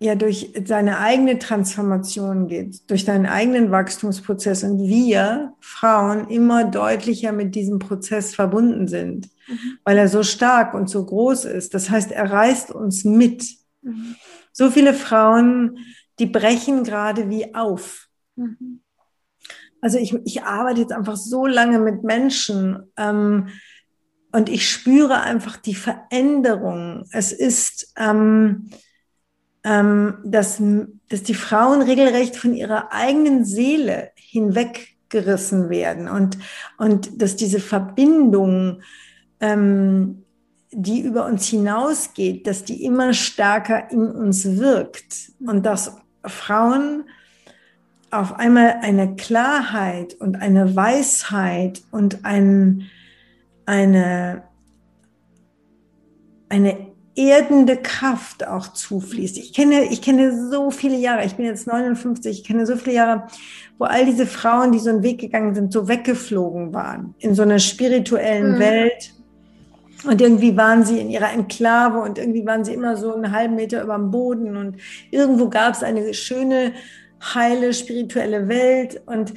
[0.02, 7.32] ja durch seine eigene Transformation geht, durch seinen eigenen Wachstumsprozess und wir Frauen immer deutlicher
[7.32, 9.78] mit diesem Prozess verbunden sind, mhm.
[9.84, 11.76] weil er so stark und so groß ist.
[11.76, 13.46] Das heißt, er reißt uns mit.
[13.84, 14.16] Mhm.
[14.52, 15.78] So viele Frauen,
[16.18, 18.08] die brechen gerade wie auf.
[18.36, 18.82] Mhm.
[19.82, 23.50] Also ich, ich arbeite jetzt einfach so lange mit Menschen ähm,
[24.32, 27.06] und ich spüre einfach die Veränderung.
[27.12, 28.72] Es ist ähm,
[29.64, 30.62] ähm, dass,
[31.10, 36.38] dass die Frauen regelrecht von ihrer eigenen Seele hinweggerissen werden und,
[36.78, 38.82] und dass diese Verbindung,
[39.40, 40.24] ähm,
[40.72, 47.04] die über uns hinausgeht, dass die immer stärker in uns wirkt und dass Frauen
[48.10, 52.90] auf einmal eine Klarheit und eine Weisheit und ein,
[53.66, 54.44] eine,
[56.50, 59.38] eine erdende Kraft auch zufließt.
[59.38, 62.96] Ich kenne, ich kenne so viele Jahre, ich bin jetzt 59, ich kenne so viele
[62.96, 63.24] Jahre,
[63.78, 67.42] wo all diese Frauen, die so einen Weg gegangen sind, so weggeflogen waren in so
[67.42, 68.60] einer spirituellen mhm.
[68.60, 69.14] Welt.
[70.04, 73.56] Und irgendwie waren sie in ihrer Enklave und irgendwie waren sie immer so einen halben
[73.56, 74.78] Meter über dem Boden und
[75.12, 76.74] irgendwo gab es eine schöne,
[77.36, 79.34] heile, spirituelle Welt und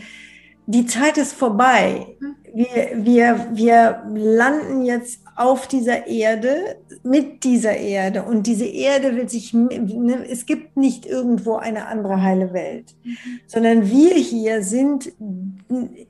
[0.67, 2.07] die Zeit ist vorbei.
[2.19, 2.35] Mhm.
[2.55, 8.23] Wir, wir, wir landen jetzt auf dieser Erde, mit dieser Erde.
[8.23, 13.41] Und diese Erde will sich, ne, es gibt nicht irgendwo eine andere heile Welt, mhm.
[13.47, 15.13] sondern wir hier sind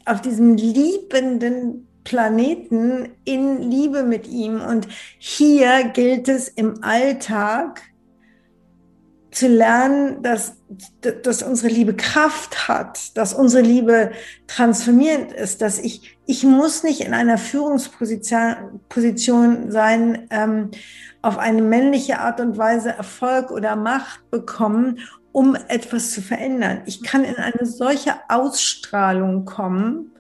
[0.05, 4.61] auf diesem liebenden Planeten in Liebe mit ihm.
[4.61, 7.83] Und hier gilt es im Alltag,
[9.35, 10.57] zu lernen, dass,
[11.23, 14.13] dass unsere Liebe Kraft hat, dass unsere Liebe
[14.47, 20.71] transformierend ist, dass ich, ich muss nicht in einer Führungsposition Position sein, ähm,
[21.23, 25.01] auf eine männliche Art und Weise Erfolg oder Macht bekommen,
[25.33, 26.83] um etwas zu verändern.
[26.87, 30.13] Ich kann in eine solche Ausstrahlung kommen,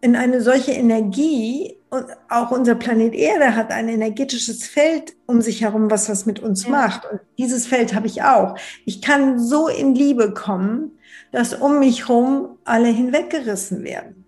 [0.00, 5.60] in eine solche Energie, und auch unser Planet Erde hat ein energetisches Feld um sich
[5.60, 6.70] herum, was was mit uns ja.
[6.70, 7.04] macht.
[7.04, 8.56] Und dieses Feld habe ich auch.
[8.86, 10.92] Ich kann so in Liebe kommen,
[11.32, 14.21] dass um mich herum alle hinweggerissen werden.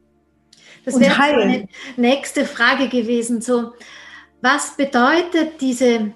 [0.84, 3.40] Das wäre meine nächste Frage gewesen.
[3.40, 3.72] So,
[4.40, 6.12] was bedeutet diese,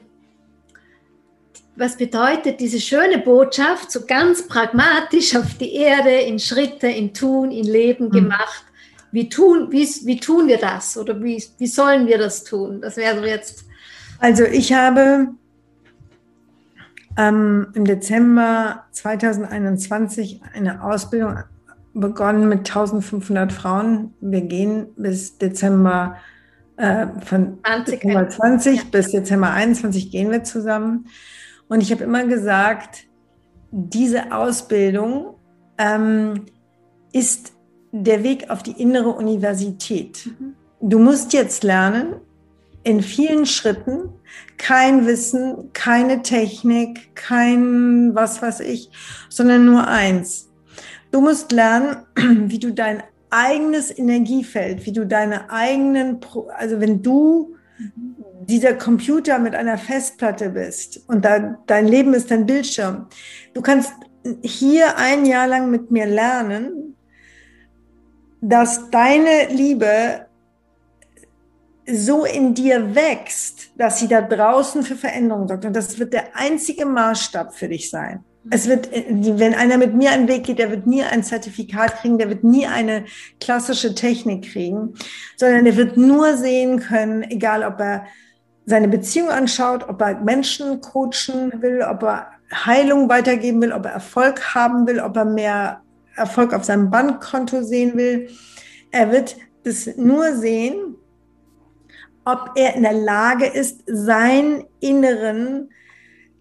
[1.77, 7.51] was bedeutet diese schöne Botschaft, so ganz pragmatisch auf die Erde, in Schritte, in Tun,
[7.51, 8.13] in Leben mhm.
[8.13, 8.65] gemacht?
[9.11, 12.83] Wie tun, wie, wie tun wir das oder wie, wie sollen wir das tun?
[12.83, 13.65] Das wäre so jetzt.
[14.19, 15.29] Also ich habe
[17.17, 21.39] ähm, im Dezember 2021 eine Ausbildung
[22.01, 24.15] begonnen mit 1500 Frauen.
[24.21, 26.17] Wir gehen bis Dezember
[26.77, 28.83] äh, von 20, Dezember 20 ja.
[28.91, 31.07] bis Dezember 21 gehen wir zusammen.
[31.69, 33.07] Und ich habe immer gesagt,
[33.71, 35.35] diese Ausbildung
[35.77, 36.47] ähm,
[37.13, 37.53] ist
[37.93, 40.27] der Weg auf die innere Universität.
[40.27, 40.55] Mhm.
[40.81, 42.15] Du musst jetzt lernen,
[42.85, 44.09] in vielen Schritten,
[44.57, 48.91] kein Wissen, keine Technik, kein was weiß ich,
[49.29, 50.48] sondern nur eins.
[51.11, 56.21] Du musst lernen, wie du dein eigenes Energiefeld, wie du deine eigenen,
[56.57, 57.55] also wenn du
[58.41, 63.07] dieser Computer mit einer Festplatte bist und da, dein Leben ist dein Bildschirm,
[63.53, 63.93] du kannst
[64.43, 66.97] hier ein Jahr lang mit mir lernen,
[68.41, 70.27] dass deine Liebe
[71.91, 75.65] so in dir wächst, dass sie da draußen für Veränderung sorgt.
[75.65, 78.25] Und das wird der einzige Maßstab für dich sein.
[78.51, 82.19] Es wird, wenn einer mit mir einen Weg geht, der wird nie ein Zertifikat kriegen,
[82.19, 83.05] der wird nie eine
[83.41, 84.95] klassische Technik kriegen,
[85.37, 88.07] sondern der wird nur sehen können, egal ob er
[88.65, 93.93] seine Beziehung anschaut, ob er Menschen coachen will, ob er Heilung weitergeben will, ob er
[93.93, 95.81] Erfolg haben will, ob er mehr
[96.17, 98.29] Erfolg auf seinem Bankkonto sehen will.
[98.91, 100.97] Er wird das nur sehen,
[102.25, 105.71] ob er in der Lage ist, seinen inneren,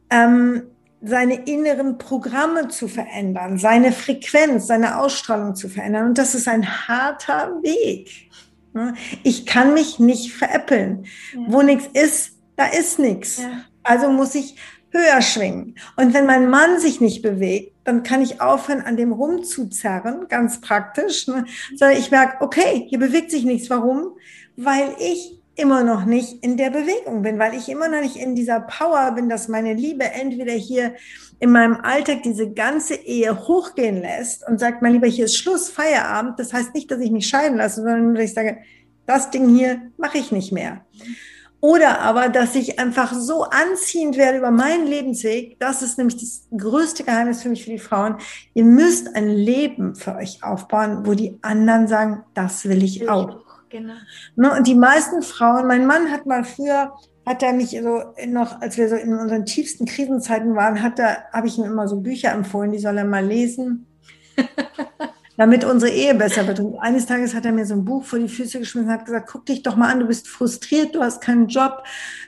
[0.10, 0.63] ähm,
[1.08, 6.08] seine inneren Programme zu verändern, seine Frequenz, seine Ausstrahlung zu verändern.
[6.08, 8.30] Und das ist ein harter Weg.
[9.24, 11.06] Ich kann mich nicht veräppeln.
[11.34, 11.39] Ja.
[11.48, 13.38] Wo nichts ist, da ist nichts.
[13.38, 13.50] Ja.
[13.84, 14.56] Also muss ich
[14.91, 15.76] höher schwingen.
[15.96, 20.62] Und wenn mein Mann sich nicht bewegt, dann kann ich aufhören, an dem rumzuzerren, ganz
[20.62, 21.46] praktisch, ne?
[21.76, 23.70] sondern ich merke, okay, hier bewegt sich nichts.
[23.70, 24.17] Warum?
[24.56, 28.36] Weil ich immer noch nicht in der Bewegung bin, weil ich immer noch nicht in
[28.36, 30.93] dieser Power bin, dass meine Liebe entweder hier
[31.39, 35.70] in meinem Alltag diese ganze Ehe hochgehen lässt und sagt, mein Lieber, hier ist Schluss,
[35.70, 36.39] Feierabend.
[36.39, 38.60] Das heißt nicht, dass ich mich scheiden lasse, sondern dass ich sage,
[39.06, 40.86] das Ding hier mache ich nicht mehr.
[41.60, 45.60] Oder aber, dass ich einfach so anziehend werde über meinen Lebensweg.
[45.60, 48.17] Das ist nämlich das größte Geheimnis für mich, für die Frauen.
[48.54, 53.46] Ihr müsst ein Leben für euch aufbauen, wo die anderen sagen, das will ich auch.
[53.69, 53.93] Genau.
[54.36, 56.93] Ne, und die meisten Frauen, mein Mann hat mal früher,
[57.25, 61.25] hat er mich so noch, als wir so in unseren tiefsten Krisenzeiten waren, hat er,
[61.34, 63.88] habe ich ihm immer so Bücher empfohlen, die soll er mal lesen.
[65.38, 66.60] damit unsere Ehe besser wird.
[66.60, 69.06] Und eines Tages hat er mir so ein Buch vor die Füße geschmissen und hat
[69.06, 71.84] gesagt, guck dich doch mal an, du bist frustriert, du hast keinen Job,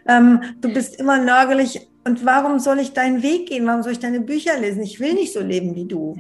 [0.08, 1.88] ähm, du bist immer nörgelig.
[2.06, 3.68] Und warum soll ich deinen Weg gehen?
[3.68, 4.82] Warum soll ich deine Bücher lesen?
[4.84, 6.18] Ich will nicht so leben wie du.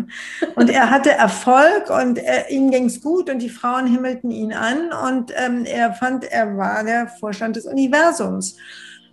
[0.56, 4.92] Und er hatte Erfolg und er, ihm ging's gut und die Frauen himmelten ihn an
[4.92, 8.56] und ähm, er fand, er war der Vorstand des Universums.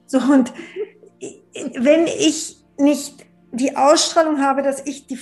[0.06, 0.52] So und
[1.78, 5.18] wenn ich nicht die Ausstrahlung habe, dass ich die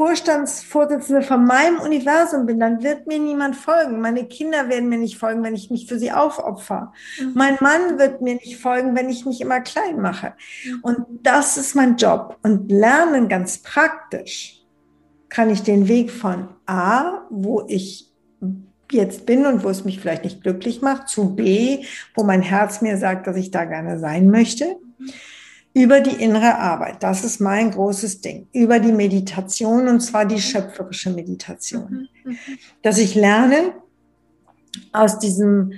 [0.00, 4.00] Vorstandsvorsitzende von meinem Universum bin, dann wird mir niemand folgen.
[4.00, 6.94] Meine Kinder werden mir nicht folgen, wenn ich mich für sie aufopfer.
[7.20, 7.32] Mhm.
[7.34, 10.32] Mein Mann wird mir nicht folgen, wenn ich mich immer klein mache.
[10.64, 10.80] Mhm.
[10.80, 12.38] Und das ist mein Job.
[12.42, 14.62] Und lernen ganz praktisch
[15.28, 18.10] kann ich den Weg von A, wo ich
[18.90, 21.84] jetzt bin und wo es mich vielleicht nicht glücklich macht, zu B,
[22.14, 24.76] wo mein Herz mir sagt, dass ich da gerne sein möchte.
[24.96, 25.10] Mhm
[25.72, 27.02] über die innere Arbeit.
[27.02, 28.48] Das ist mein großes Ding.
[28.52, 32.08] Über die Meditation und zwar die schöpferische Meditation.
[32.24, 32.36] Mhm, mhm.
[32.82, 33.74] Dass ich lerne,
[34.92, 35.72] aus diesem,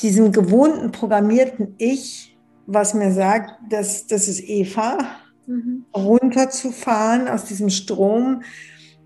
[0.00, 4.98] diesem gewohnten, programmierten Ich, was mir sagt, dass das ist Eva,
[5.46, 5.84] mhm.
[5.94, 8.42] runterzufahren aus diesem Strom.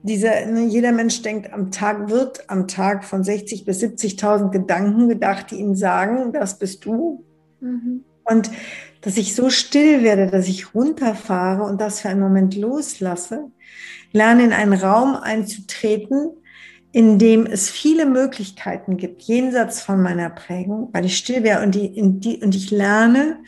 [0.03, 5.09] Dieser, ne, jeder Mensch denkt am Tag, wird am Tag von 60 bis 70.000 Gedanken
[5.09, 7.25] gedacht, die ihm sagen, das bist du.
[7.61, 8.05] Mhm.
[8.25, 8.51] Und
[9.01, 13.51] dass ich so still werde, dass ich runterfahre und das für einen Moment loslasse,
[14.13, 16.31] lerne in einen Raum einzutreten,
[16.93, 21.75] in dem es viele Möglichkeiten gibt, jenseits von meiner Prägung, weil ich still wäre und,
[21.75, 23.39] die, die, und ich lerne,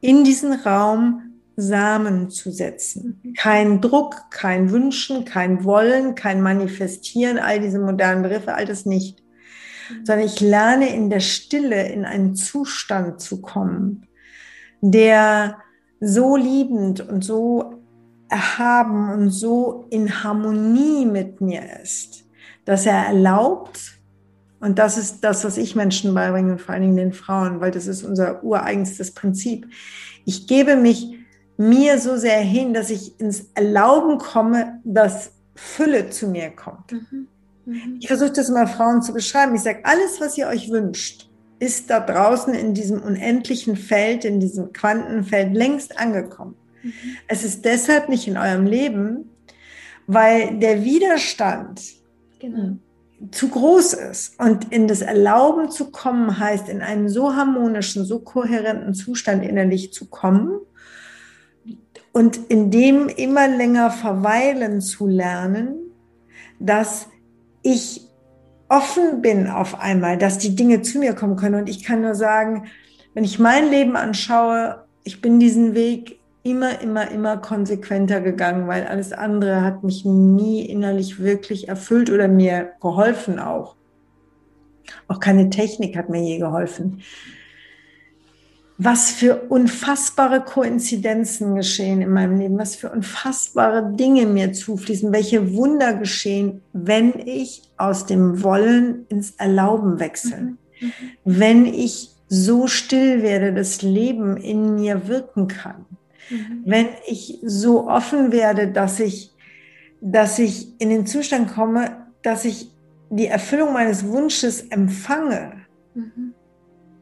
[0.00, 1.22] in diesen Raum
[1.56, 3.20] Samen zu setzen.
[3.36, 9.22] Kein Druck, kein Wünschen, kein Wollen, kein Manifestieren, all diese modernen Begriffe, all das nicht.
[10.04, 14.05] Sondern ich lerne in der Stille in einen Zustand zu kommen,
[14.90, 15.58] der
[16.00, 17.74] so liebend und so
[18.28, 22.24] erhaben und so in Harmonie mit mir ist,
[22.64, 23.78] dass er erlaubt,
[24.58, 27.86] Und das ist das, was ich Menschen beibringe, vor allen Dingen den Frauen, weil das
[27.86, 29.66] ist unser ureigenstes Prinzip.
[30.24, 31.14] Ich gebe mich
[31.58, 36.92] mir so sehr hin, dass ich ins Erlauben komme, dass Fülle zu mir kommt.
[36.92, 37.28] Mhm.
[37.64, 37.96] Mhm.
[38.00, 39.54] Ich versuche das immer Frauen zu beschreiben.
[39.54, 41.25] Ich sage, alles, was ihr euch wünscht,
[41.58, 46.56] ist da draußen in diesem unendlichen Feld, in diesem Quantenfeld längst angekommen.
[46.82, 46.92] Mhm.
[47.28, 49.30] Es ist deshalb nicht in eurem Leben,
[50.06, 51.80] weil der Widerstand
[52.38, 52.76] genau.
[53.30, 54.38] zu groß ist.
[54.38, 59.92] Und in das Erlauben zu kommen heißt, in einen so harmonischen, so kohärenten Zustand innerlich
[59.92, 60.60] zu kommen
[62.12, 65.74] und in dem immer länger verweilen zu lernen,
[66.58, 67.08] dass
[67.62, 68.05] ich
[68.68, 71.54] offen bin auf einmal, dass die Dinge zu mir kommen können.
[71.54, 72.66] Und ich kann nur sagen,
[73.14, 78.86] wenn ich mein Leben anschaue, ich bin diesen Weg immer, immer, immer konsequenter gegangen, weil
[78.86, 83.74] alles andere hat mich nie innerlich wirklich erfüllt oder mir geholfen auch.
[85.08, 87.02] Auch keine Technik hat mir je geholfen.
[88.78, 95.54] Was für unfassbare Koinzidenzen geschehen in meinem Leben, was für unfassbare Dinge mir zufließen, welche
[95.54, 100.36] Wunder geschehen, wenn ich aus dem Wollen ins Erlauben wechsle.
[100.36, 100.58] Mhm.
[100.80, 100.90] mhm.
[101.24, 105.86] Wenn ich so still werde, das Leben in mir wirken kann.
[106.28, 106.62] Mhm.
[106.64, 109.30] Wenn ich so offen werde, dass ich,
[110.00, 112.70] dass ich in den Zustand komme, dass ich
[113.10, 115.52] die Erfüllung meines Wunsches empfange.
[115.94, 116.25] Mhm.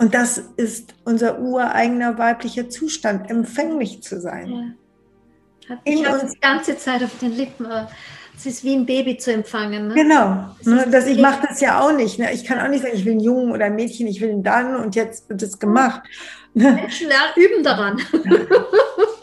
[0.04, 4.76] Und das ist unser ureigener weiblicher Zustand, empfänglich zu sein.
[5.66, 5.70] Ja.
[5.70, 7.66] Hat, ich habe die ganze Zeit auf den Lippen.
[8.36, 9.88] Es ist wie ein Baby zu empfangen.
[9.88, 9.94] Ne?
[9.94, 10.50] Genau.
[10.62, 12.18] Das das, ich mache das ja auch nicht.
[12.18, 12.34] Ne?
[12.34, 14.42] Ich kann auch nicht sagen, ich will einen Jungen oder ein Mädchen, ich will ihn
[14.42, 16.02] dann und jetzt wird es gemacht.
[16.52, 17.98] Menschen lernen, üben daran.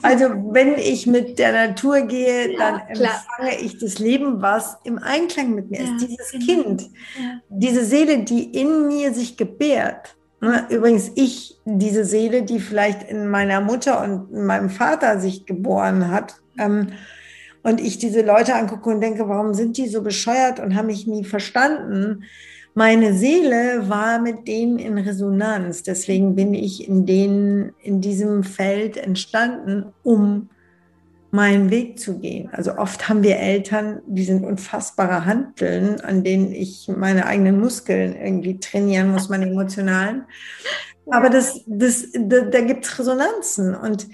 [0.00, 4.98] Also wenn ich mit der Natur gehe, ja, dann empfange ich das Leben, was im
[4.98, 6.06] Einklang mit mir ja, ist.
[6.06, 6.44] Dieses genau.
[6.44, 7.40] Kind, ja.
[7.48, 10.16] diese Seele, die in mir sich gebärt.
[10.40, 15.46] Ne, übrigens ich, diese Seele, die vielleicht in meiner Mutter und in meinem Vater sich
[15.46, 16.34] geboren hat.
[16.58, 16.88] Ähm,
[17.62, 21.06] und ich diese Leute angucke und denke, warum sind die so bescheuert und haben mich
[21.06, 22.24] nie verstanden?
[22.74, 25.82] Meine Seele war mit denen in Resonanz.
[25.82, 30.48] Deswegen bin ich in, denen, in diesem Feld entstanden, um
[31.30, 32.50] meinen Weg zu gehen.
[32.52, 38.14] Also oft haben wir Eltern, die sind unfassbare Handeln, an denen ich meine eigenen Muskeln
[38.14, 40.24] irgendwie trainieren muss, meine emotionalen.
[41.10, 44.06] Aber das, das, da, da gibt es Resonanzen und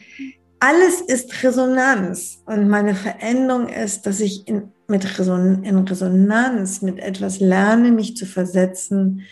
[0.61, 2.42] alles ist Resonanz.
[2.46, 8.16] Und meine Veränderung ist, dass ich in mit Reson in Resonanz mit etwas lerne, mich
[8.16, 9.22] zu versetzen,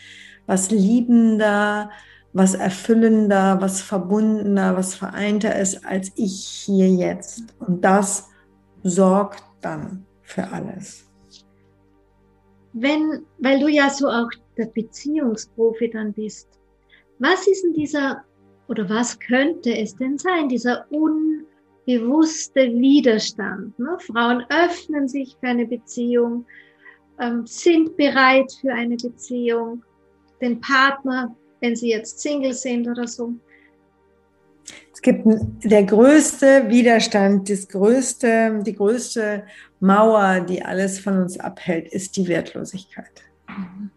[0.47, 1.91] was liebender,
[2.35, 7.55] was erfüllender, was verbundener, was vereinter ist als ich hier jetzt.
[7.59, 8.29] Und das
[8.83, 11.07] sorgt dann für alles.
[12.74, 16.49] Wenn, weil du ja so auch der Beziehungsprofi dann bist,
[17.18, 18.22] was ist denn dieser
[18.69, 21.47] oder was könnte es denn sein, dieser un
[21.87, 23.79] bewusste Widerstand.
[23.79, 23.97] Ne?
[24.01, 26.45] Frauen öffnen sich für eine Beziehung,
[27.21, 29.83] ähm, sind bereit für eine Beziehung,
[30.43, 33.33] den Partner, wenn sie jetzt Single sind oder so.
[34.93, 35.25] Es gibt
[35.64, 39.45] der größte Widerstand, das größte, die größte
[39.79, 43.23] Mauer, die alles von uns abhält, ist die Wertlosigkeit.
[43.49, 43.91] Mhm.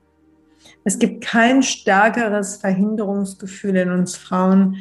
[0.90, 4.78] Es gibt kein stärkeres Verhinderungsgefühl in uns Frauen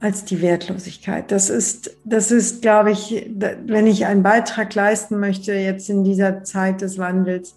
[0.00, 1.30] als die Wertlosigkeit.
[1.30, 3.28] Das ist, das ist, glaube ich,
[3.66, 7.54] wenn ich einen Beitrag leisten möchte jetzt in dieser Zeit des Wandels,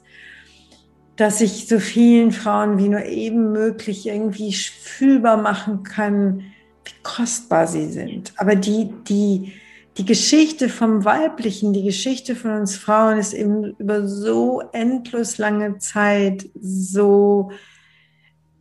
[1.16, 6.40] dass ich so vielen Frauen wie nur eben möglich irgendwie fühlbar machen kann,
[6.84, 8.34] wie kostbar sie sind.
[8.36, 9.54] Aber die, die,
[9.98, 15.78] die Geschichte vom Weiblichen, die Geschichte von uns Frauen ist eben über so endlos lange
[15.78, 17.52] Zeit so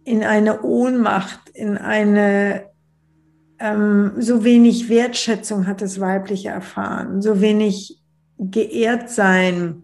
[0.05, 2.65] in eine Ohnmacht, in eine
[3.59, 7.99] ähm, so wenig Wertschätzung hat das Weibliche erfahren, so wenig
[8.39, 9.83] geehrt sein.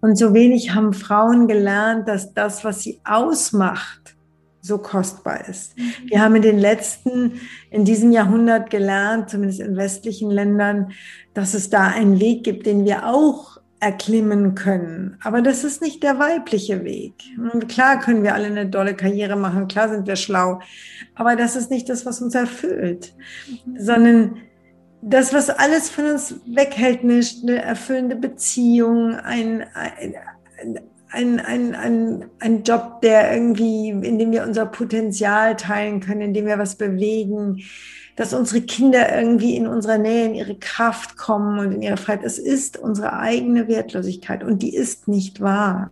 [0.00, 4.15] Und so wenig haben Frauen gelernt, dass das, was sie ausmacht,
[4.66, 5.76] so kostbar ist.
[5.78, 5.92] Mhm.
[6.06, 7.40] Wir haben in den letzten,
[7.70, 10.92] in diesem Jahrhundert gelernt, zumindest in westlichen Ländern,
[11.34, 15.18] dass es da einen Weg gibt, den wir auch erklimmen können.
[15.22, 17.14] Aber das ist nicht der weibliche Weg.
[17.52, 20.60] Und klar können wir alle eine tolle Karriere machen, klar sind wir schlau,
[21.14, 23.14] aber das ist nicht das, was uns erfüllt,
[23.64, 23.78] mhm.
[23.78, 24.36] sondern
[25.02, 30.14] das, was alles von uns weghält, eine erfüllende Beziehung, ein, ein,
[31.10, 36.34] ein, ein, ein, ein Job, der irgendwie, in dem wir unser Potenzial teilen können, in
[36.34, 37.62] dem wir was bewegen,
[38.16, 42.24] dass unsere Kinder irgendwie in unserer Nähe in ihre Kraft kommen und in ihre Freiheit.
[42.24, 45.90] Es ist unsere eigene Wertlosigkeit und die ist nicht wahr.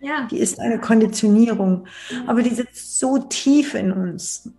[0.00, 0.26] Ja.
[0.30, 1.86] Die ist eine Konditionierung.
[2.26, 4.50] Aber die sitzt so tief in uns.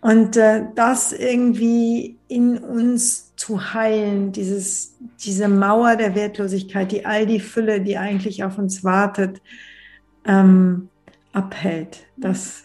[0.00, 7.26] Und äh, das irgendwie in uns zu heilen, dieses, diese Mauer der Wertlosigkeit, die all
[7.26, 9.42] die Fülle, die eigentlich auf uns wartet,
[10.24, 10.88] ähm,
[11.32, 12.62] abhält, das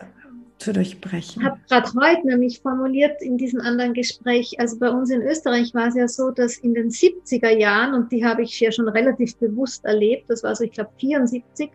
[0.60, 1.42] zu durchbrechen.
[1.42, 5.74] Ich habe gerade heute nämlich formuliert in diesem anderen Gespräch, also bei uns in Österreich
[5.74, 8.88] war es ja so, dass in den 70er Jahren, und die habe ich ja schon
[8.88, 11.72] relativ bewusst erlebt, das war so, ich glaube, 74,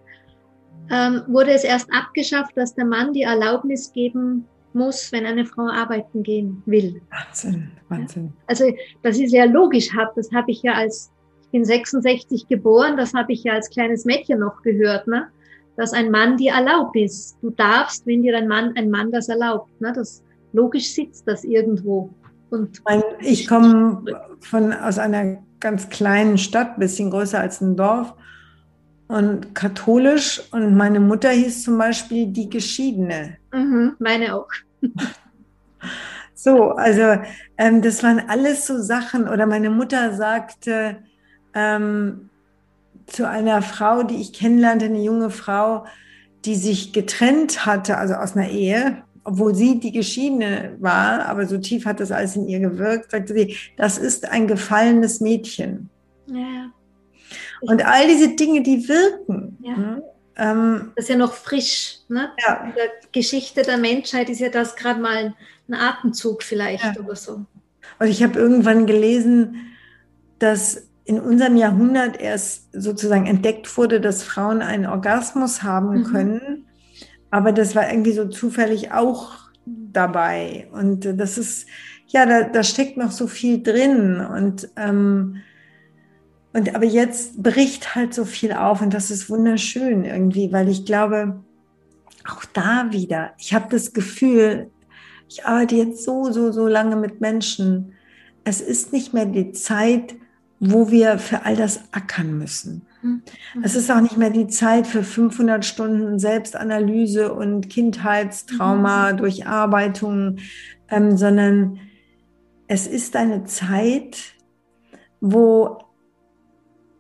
[0.93, 5.69] ähm, wurde es erst abgeschafft, dass der Mann die Erlaubnis geben muss, wenn eine Frau
[5.69, 7.01] arbeiten gehen will.
[7.11, 8.33] Wahnsinn, Wahnsinn.
[8.47, 8.65] Also
[9.03, 11.11] das ist ja logisch, das habe ich ja als,
[11.43, 15.29] ich bin 66 geboren, das habe ich ja als kleines Mädchen noch gehört, ne?
[15.77, 17.39] dass ein Mann dir erlaubt ist.
[17.41, 19.69] Du darfst, wenn dir ein Mann, ein Mann das erlaubt.
[19.81, 19.93] Ne?
[19.95, 22.11] Das, logisch sitzt das irgendwo.
[22.51, 22.83] Und
[23.21, 24.05] ich komme
[24.41, 28.15] von, aus einer ganz kleinen Stadt, bisschen größer als ein Dorf
[29.13, 33.37] und katholisch und meine Mutter hieß zum Beispiel die Geschiedene.
[33.53, 34.49] Mhm, meine auch.
[36.35, 37.21] so, also
[37.59, 40.99] ähm, das waren alles so Sachen oder meine Mutter sagte,
[41.55, 42.31] ähm,
[43.07, 45.85] zu einer Frau, die ich kennenlernte, eine junge Frau,
[46.45, 51.59] die sich getrennt hatte, also aus einer Ehe, obwohl sie die Geschiedene war, aber so
[51.59, 55.89] tief hat das alles in ihr gewirkt, sagte sie, das ist ein gefallenes Mädchen.
[56.27, 56.73] Ja.
[57.61, 59.59] Und all diese Dinge, die wirken.
[59.63, 59.77] Ja.
[59.77, 60.03] Ne?
[60.37, 61.99] Ähm, das ist ja noch frisch.
[62.09, 62.31] Ne?
[62.47, 62.65] Ja.
[62.65, 65.35] In der Geschichte der Menschheit ist ja das gerade mal
[65.69, 67.03] ein Atemzug vielleicht ja.
[67.03, 67.45] oder so.
[67.99, 69.73] Und ich habe irgendwann gelesen,
[70.39, 76.05] dass in unserem Jahrhundert erst sozusagen entdeckt wurde, dass Frauen einen Orgasmus haben mhm.
[76.05, 76.67] können.
[77.31, 79.33] Aber das war irgendwie so zufällig auch
[79.67, 80.69] dabei.
[80.73, 81.67] Und das ist,
[82.09, 84.21] ja, da, da steckt noch so viel drin.
[84.21, 85.37] Und, ähm,
[86.53, 90.85] und aber jetzt bricht halt so viel auf und das ist wunderschön irgendwie, weil ich
[90.85, 91.43] glaube,
[92.29, 94.71] auch da wieder, ich habe das Gefühl,
[95.29, 97.95] ich arbeite jetzt so, so, so lange mit Menschen.
[98.45, 100.15] Es ist nicht mehr die Zeit,
[100.61, 102.83] wo wir für all das ackern müssen.
[103.03, 103.23] Mhm.
[103.63, 109.17] Es ist auch nicht mehr die Zeit für 500 Stunden Selbstanalyse und Kindheitstrauma, mhm.
[109.17, 110.37] Durcharbeitung,
[110.91, 111.81] ähm, sondern
[112.69, 114.35] es ist eine Zeit,
[115.21, 115.79] wo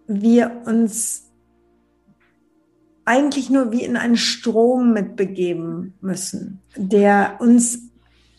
[0.06, 1.30] wir uns
[3.04, 7.90] eigentlich nur wie in einen Strom mitbegeben müssen, der uns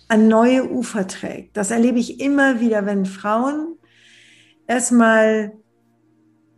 [0.08, 1.58] an neue Ufer trägt.
[1.58, 3.78] Das erlebe ich immer wieder, wenn Frauen
[4.68, 5.54] erstmal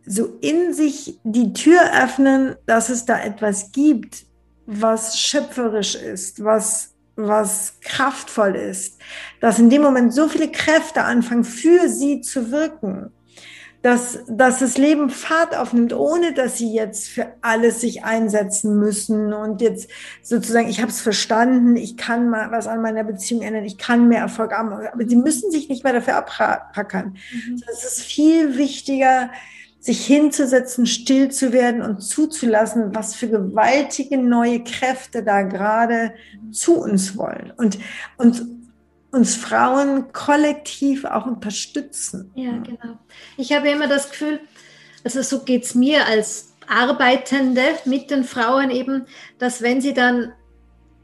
[0.04, 4.24] so in sich die Tür öffnen, dass es da etwas gibt,
[4.66, 9.00] was schöpferisch ist, was, was kraftvoll ist,
[9.40, 13.10] dass in dem Moment so viele Kräfte anfangen, für sie zu wirken,
[13.86, 19.32] dass, dass das Leben Fahrt aufnimmt, ohne dass sie jetzt für alles sich einsetzen müssen
[19.32, 19.88] und jetzt
[20.22, 24.08] sozusagen, ich habe es verstanden, ich kann mal was an meiner Beziehung ändern, ich kann
[24.08, 27.16] mehr Erfolg haben, aber sie müssen sich nicht mehr dafür abpackern.
[27.32, 27.62] Mhm.
[27.70, 29.30] Es ist viel wichtiger,
[29.78, 36.12] sich hinzusetzen, still zu werden und zuzulassen, was für gewaltige neue Kräfte da gerade
[36.50, 37.52] zu uns wollen.
[37.56, 37.78] Und,
[38.16, 38.42] und
[39.16, 42.30] uns Frauen kollektiv auch unterstützen.
[42.34, 42.98] Ja, genau.
[43.36, 44.40] Ich habe immer das Gefühl,
[45.04, 49.06] also so geht es mir als Arbeitende mit den Frauen eben,
[49.38, 50.32] dass wenn sie dann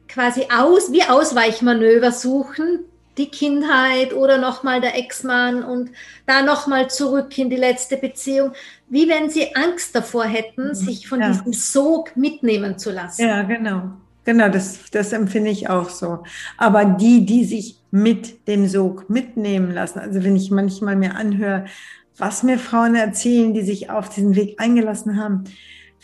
[0.09, 2.81] quasi aus, wie Ausweichmanöver suchen,
[3.19, 5.91] die Kindheit oder nochmal der Ex-Mann und
[6.27, 8.53] da nochmal zurück in die letzte Beziehung,
[8.89, 10.75] wie wenn sie Angst davor hätten, mhm.
[10.75, 11.29] sich von ja.
[11.29, 13.27] diesem Sog mitnehmen zu lassen.
[13.27, 13.93] Ja, genau.
[14.25, 16.23] Genau, das, das empfinde ich auch so.
[16.57, 21.65] Aber die, die sich mit dem Sog mitnehmen lassen, also wenn ich manchmal mir anhöre,
[22.17, 25.45] was mir Frauen erzählen, die sich auf diesen Weg eingelassen haben,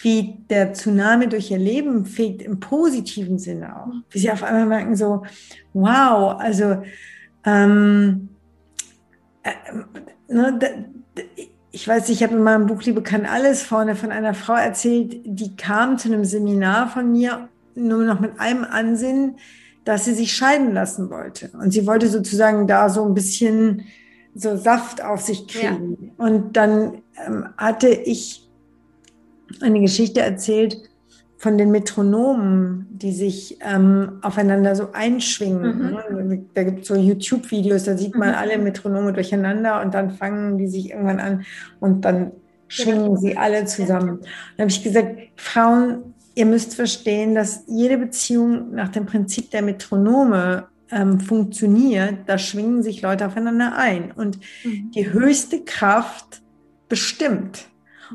[0.00, 3.92] wie der Tsunami durch ihr Leben fegt, im positiven Sinne auch.
[4.10, 5.24] Wie sie auf einmal merken, so,
[5.72, 6.82] wow, also,
[7.44, 8.28] ähm,
[9.42, 9.52] äh,
[10.32, 10.58] ne,
[11.70, 15.20] ich weiß, ich habe in meinem Buch Liebe kann alles vorne von einer Frau erzählt,
[15.24, 17.48] die kam zu einem Seminar von mir
[17.78, 19.36] nur noch mit einem Ansinnen,
[19.84, 21.50] dass sie sich scheiden lassen wollte.
[21.58, 23.84] Und sie wollte sozusagen da so ein bisschen
[24.34, 26.12] so Saft auf sich kriegen.
[26.18, 26.24] Ja.
[26.24, 28.48] Und dann ähm, hatte ich
[29.60, 30.76] eine Geschichte erzählt
[31.38, 35.78] von den Metronomen, die sich ähm, aufeinander so einschwingen.
[35.78, 36.28] Mhm.
[36.28, 36.44] Ne?
[36.52, 38.34] Da gibt es so YouTube-Videos, da sieht man mhm.
[38.34, 41.44] alle Metronome durcheinander und dann fangen die sich irgendwann an
[41.80, 42.32] und dann
[42.66, 44.18] schwingen sie alle zusammen.
[44.56, 46.07] Dann habe ich gesagt, Frauen
[46.38, 52.20] ihr müsst verstehen, dass jede Beziehung nach dem Prinzip der Metronome ähm, funktioniert.
[52.26, 54.12] Da schwingen sich Leute aufeinander ein.
[54.12, 54.92] Und mhm.
[54.92, 56.40] die höchste Kraft
[56.88, 57.66] bestimmt.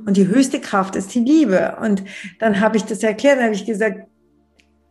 [0.05, 1.76] Und die höchste Kraft ist die Liebe.
[1.82, 2.05] Und
[2.39, 4.07] dann habe ich das erklärt, dann habe ich gesagt,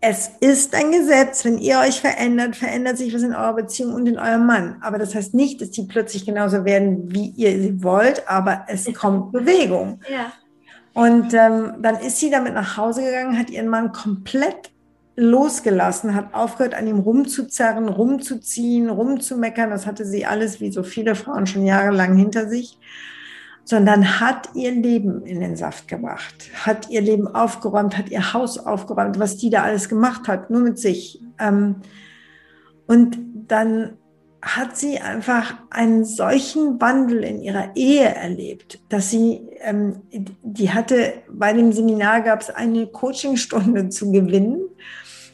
[0.03, 4.07] es ist ein Gesetz, wenn ihr euch verändert, verändert sich was in eurer Beziehung und
[4.07, 4.77] in eurem Mann.
[4.83, 8.93] Aber das heißt nicht, dass die plötzlich genauso werden, wie ihr sie wollt, aber es
[8.93, 10.01] kommt Bewegung.
[10.11, 10.33] Ja.
[10.95, 14.71] Und ähm, dann ist sie damit nach Hause gegangen, hat ihren Mann komplett
[15.17, 19.71] losgelassen, hat aufgehört, an ihm rumzuzerren, rumzuziehen, rumzumeckern.
[19.71, 22.79] Das hatte sie alles, wie so viele Frauen, schon jahrelang hinter sich
[23.65, 28.59] sondern hat ihr Leben in den Saft gebracht, hat ihr Leben aufgeräumt, hat ihr Haus
[28.59, 31.21] aufgeräumt, was die da alles gemacht hat, nur mit sich.
[31.39, 31.77] Ähm,
[32.87, 33.19] und
[33.49, 33.99] dann
[34.43, 41.15] hat sie einfach einen solchen Wandel in ihrer Ehe erlebt, dass sie, ähm, die hatte,
[41.31, 44.63] bei dem Seminar gab es eine Coachingstunde zu gewinnen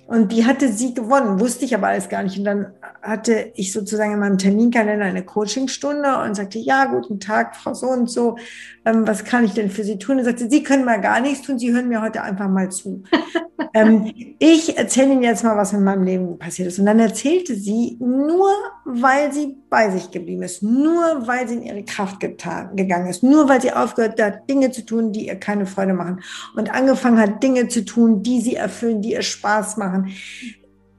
[0.09, 2.39] und die hatte sie gewonnen, wusste ich aber alles gar nicht.
[2.39, 7.55] Und dann hatte ich sozusagen in meinem Terminkalender eine Coachingstunde und sagte, ja, guten Tag,
[7.55, 8.39] Frau so und so,
[8.87, 10.17] ähm, was kann ich denn für Sie tun?
[10.17, 13.03] Und sagte, Sie können mal gar nichts tun, Sie hören mir heute einfach mal zu.
[13.75, 16.79] ähm, ich erzähle Ihnen jetzt mal, was in meinem Leben passiert ist.
[16.79, 18.49] Und dann erzählte sie, nur
[18.87, 23.23] weil sie bei sich geblieben ist, nur weil sie in ihre Kraft getan, gegangen ist,
[23.23, 26.23] nur weil sie aufgehört hat, Dinge zu tun, die ihr keine Freude machen
[26.57, 30.13] und angefangen hat, Dinge zu tun, die sie erfüllen, die ihr Spaß machen.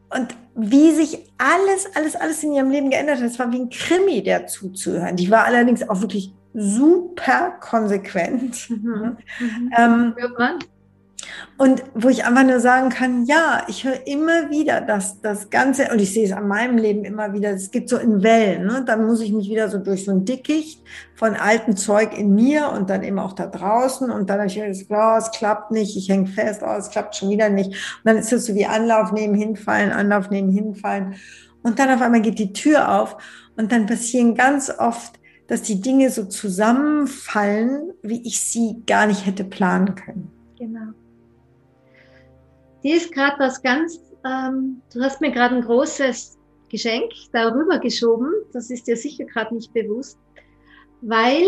[0.10, 3.26] Und wie sich alles, alles, alles in ihrem Leben geändert hat.
[3.26, 5.16] Es war wie ein Krimi, der zuzuhören.
[5.16, 8.70] Die war allerdings auch wirklich super konsequent.
[8.70, 9.18] Mhm.
[9.40, 9.74] Mhm.
[9.78, 10.16] Ähm,
[11.58, 15.92] und wo ich einfach nur sagen kann, ja, ich höre immer wieder dass das Ganze,
[15.92, 18.66] und ich sehe es an meinem Leben immer wieder, es geht so in Wellen.
[18.66, 18.84] Ne?
[18.86, 20.82] Dann muss ich mich wieder so durch so ein Dickicht
[21.16, 24.10] von altem Zeug in mir und dann eben auch da draußen.
[24.10, 27.16] Und dann habe ich gesagt, oh, es klappt nicht, ich hänge fest, oh, es klappt
[27.16, 27.70] schon wieder nicht.
[27.70, 31.16] Und dann ist es so wie Anlauf nehmen, hinfallen, Anlauf nehmen, hinfallen.
[31.62, 33.18] Und dann auf einmal geht die Tür auf
[33.58, 39.26] und dann passieren ganz oft, dass die Dinge so zusammenfallen, wie ich sie gar nicht
[39.26, 40.32] hätte planen können.
[40.58, 40.94] Genau.
[42.84, 46.38] Die ist gerade was ganz, ähm, du hast mir gerade ein großes
[46.70, 50.18] Geschenk darüber geschoben, das ist dir sicher gerade nicht bewusst,
[51.02, 51.44] weil,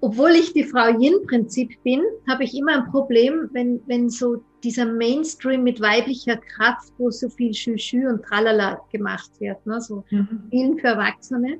[0.00, 4.86] obwohl ich die Frau Yin-Prinzip bin, habe ich immer ein Problem, wenn, wenn so dieser
[4.86, 9.80] Mainstream mit weiblicher Kraft, wo so viel Schü und Tralala gemacht wird, ne?
[9.80, 10.42] so mhm.
[10.50, 11.58] vielen für Erwachsene.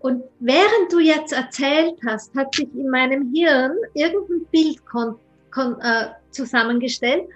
[0.00, 5.16] Und während du jetzt erzählt hast, hat sich in meinem Hirn irgendein Bild kon,
[5.50, 7.26] kon, äh, zusammengestellt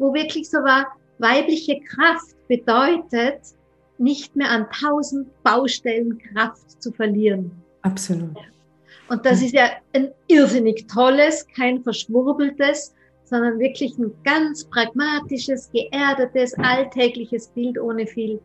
[0.00, 0.86] wo wirklich so war,
[1.18, 3.40] weibliche Kraft bedeutet,
[3.98, 7.52] nicht mehr an tausend Baustellen Kraft zu verlieren.
[7.82, 8.36] Absolut.
[9.08, 12.94] Und das ist ja ein irrsinnig tolles, kein verschwurbeltes,
[13.24, 18.40] sondern wirklich ein ganz pragmatisches, geerdetes, alltägliches Bild ohne viel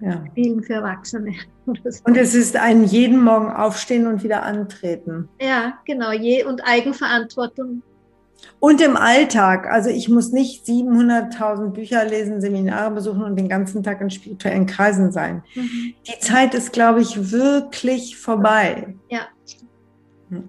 [0.00, 0.24] ja.
[0.30, 1.34] Spielen für Erwachsene.
[1.66, 5.28] Und es ist ein jeden Morgen aufstehen und wieder antreten.
[5.40, 6.10] Ja, genau.
[6.10, 7.82] Je, und Eigenverantwortung
[8.60, 13.82] und im Alltag, also ich muss nicht 700.000 Bücher lesen, Seminare besuchen und den ganzen
[13.82, 15.42] Tag in spirituellen Kreisen sein.
[15.54, 15.94] Mhm.
[16.06, 18.94] Die Zeit ist, glaube ich, wirklich vorbei.
[19.08, 19.20] Ja.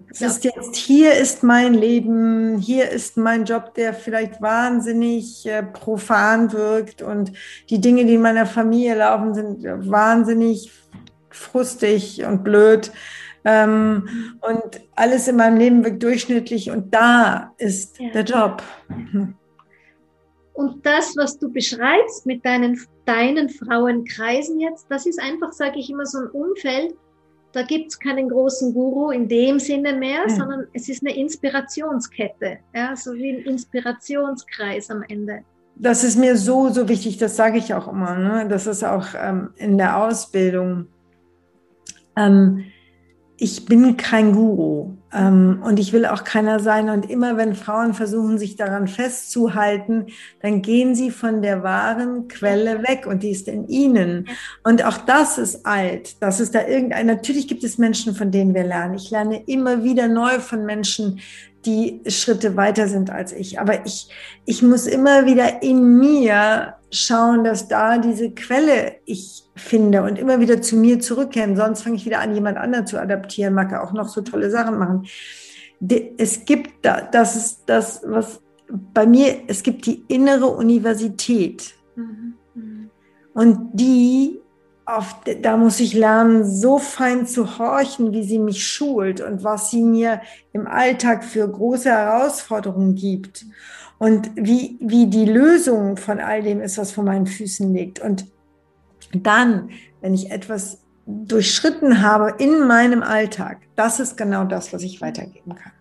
[0.10, 0.28] Es ja.
[0.28, 6.52] ist jetzt, hier ist mein Leben, hier ist mein Job, der vielleicht wahnsinnig äh, profan
[6.52, 7.32] wirkt und
[7.70, 10.72] die Dinge, die in meiner Familie laufen, sind wahnsinnig
[11.30, 12.92] frustig und blöd.
[13.44, 14.08] Ähm,
[14.42, 18.10] und alles in meinem Leben wirkt durchschnittlich und da ist ja.
[18.12, 18.62] der Job.
[20.54, 25.90] Und das, was du beschreibst mit deinen, deinen Frauenkreisen jetzt, das ist einfach, sage ich
[25.90, 26.94] immer, so ein Umfeld,
[27.54, 30.30] da gibt es keinen großen Guru in dem Sinne mehr, ja.
[30.30, 35.44] sondern es ist eine Inspirationskette, ja, so wie ein Inspirationskreis am Ende.
[35.76, 38.16] Das ist mir so, so wichtig, das sage ich auch immer.
[38.16, 38.48] Ne?
[38.48, 40.88] Das ist auch ähm, in der Ausbildung.
[42.16, 42.66] Ähm,
[43.42, 46.92] ich bin kein Guru ähm, und ich will auch keiner sein.
[46.92, 50.06] Und immer wenn Frauen versuchen, sich daran festzuhalten,
[50.44, 54.28] dann gehen sie von der wahren Quelle weg und die ist in ihnen.
[54.64, 56.22] Und auch das ist alt.
[56.22, 58.94] Das ist da irgendein, natürlich gibt es Menschen, von denen wir lernen.
[58.94, 61.20] Ich lerne immer wieder neu von Menschen,
[61.66, 63.60] die Schritte weiter sind als ich.
[63.60, 64.10] Aber ich,
[64.46, 70.40] ich muss immer wieder in mir schauen, dass da diese Quelle ich finde und immer
[70.40, 71.56] wieder zu mir zurückkehren.
[71.56, 74.50] Sonst fange ich wieder an, jemand anderen zu adaptieren, mag er auch noch so tolle
[74.50, 75.06] Sachen machen.
[76.18, 78.42] Es gibt da, das ist das, was
[78.94, 81.74] bei mir, es gibt die innere Universität.
[81.96, 82.36] Mhm.
[83.34, 84.42] Und die,
[84.92, 89.72] auf, da muss ich lernen, so fein zu horchen, wie sie mich schult und was
[89.72, 90.22] sie mir
[90.54, 93.46] im Alltag für große Herausforderungen gibt.
[93.98, 98.00] Und wie, wie die Lösung von all dem ist, was vor meinen Füßen liegt.
[98.00, 98.26] Und
[99.14, 99.70] dann,
[100.02, 105.56] wenn ich etwas durchschritten habe in meinem Alltag, das ist genau das, was ich weitergeben
[105.56, 105.74] kann.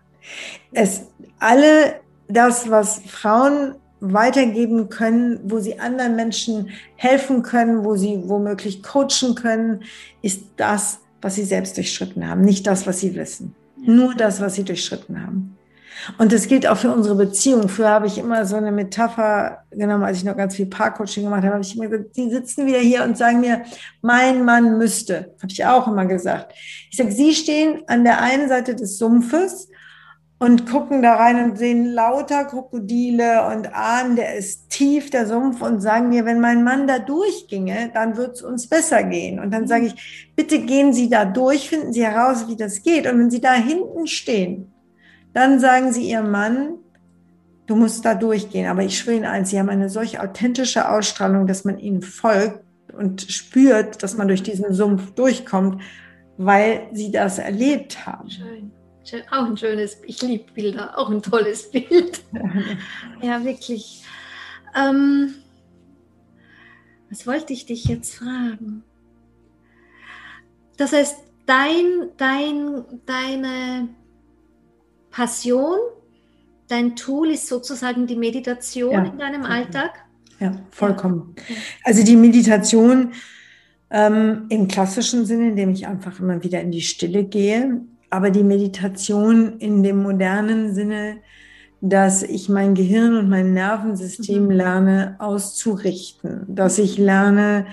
[0.71, 1.07] Es
[1.39, 1.95] alle
[2.27, 9.35] das, was Frauen weitergeben können, wo sie anderen Menschen helfen können, wo sie womöglich coachen
[9.35, 9.83] können,
[10.21, 13.55] ist das, was sie selbst durchschritten haben, nicht das, was sie wissen.
[13.77, 15.57] Nur das, was sie durchschritten haben.
[16.17, 17.69] Und das gilt auch für unsere Beziehung.
[17.69, 21.43] Früher habe ich immer so eine Metapher genommen, als ich noch ganz viel Paarcoaching gemacht
[21.43, 23.63] habe, habe ich immer gesagt, sie sitzen wieder hier und sagen mir,
[24.01, 25.35] mein Mann müsste.
[25.41, 26.53] Habe ich auch immer gesagt.
[26.89, 29.69] Ich sage, sie stehen an der einen Seite des Sumpfes
[30.41, 35.61] und gucken da rein und sehen lauter Krokodile und ahnen, der ist tief, der Sumpf,
[35.61, 39.39] und sagen mir, wenn mein Mann da durchginge, dann wird es uns besser gehen.
[39.39, 43.05] Und dann sage ich, bitte gehen Sie da durch, finden Sie heraus, wie das geht.
[43.05, 44.73] Und wenn Sie da hinten stehen,
[45.31, 46.79] dann sagen Sie Ihrem Mann,
[47.67, 48.65] du musst da durchgehen.
[48.65, 52.65] Aber ich schwöre Ihnen eins, Sie haben eine solch authentische Ausstrahlung, dass man Ihnen folgt
[52.97, 55.83] und spürt, dass man durch diesen Sumpf durchkommt,
[56.37, 58.27] weil Sie das erlebt haben.
[58.27, 58.80] Schön.
[59.31, 62.21] Auch ein schönes, ich liebe Bilder, auch ein tolles Bild.
[63.21, 64.03] ja, wirklich.
[64.75, 65.35] Ähm,
[67.09, 68.83] was wollte ich dich jetzt fragen?
[70.77, 73.89] Das heißt, dein, dein, deine
[75.09, 75.77] Passion,
[76.67, 79.03] dein Tool ist sozusagen die Meditation ja.
[79.03, 80.05] in deinem Alltag?
[80.39, 81.35] Ja, vollkommen.
[81.83, 83.11] Also die Meditation
[83.89, 87.81] ähm, im klassischen Sinne, indem ich einfach immer wieder in die Stille gehe,
[88.11, 91.17] aber die Meditation in dem modernen Sinne,
[91.81, 94.51] dass ich mein Gehirn und mein Nervensystem mhm.
[94.51, 97.65] lerne auszurichten, dass ich lerne,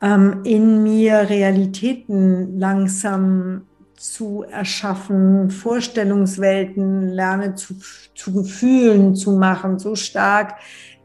[0.00, 3.62] ähm, in mir Realitäten langsam
[3.94, 7.74] zu erschaffen, Vorstellungswelten lerne zu,
[8.14, 10.54] zu Gefühlen zu machen, so stark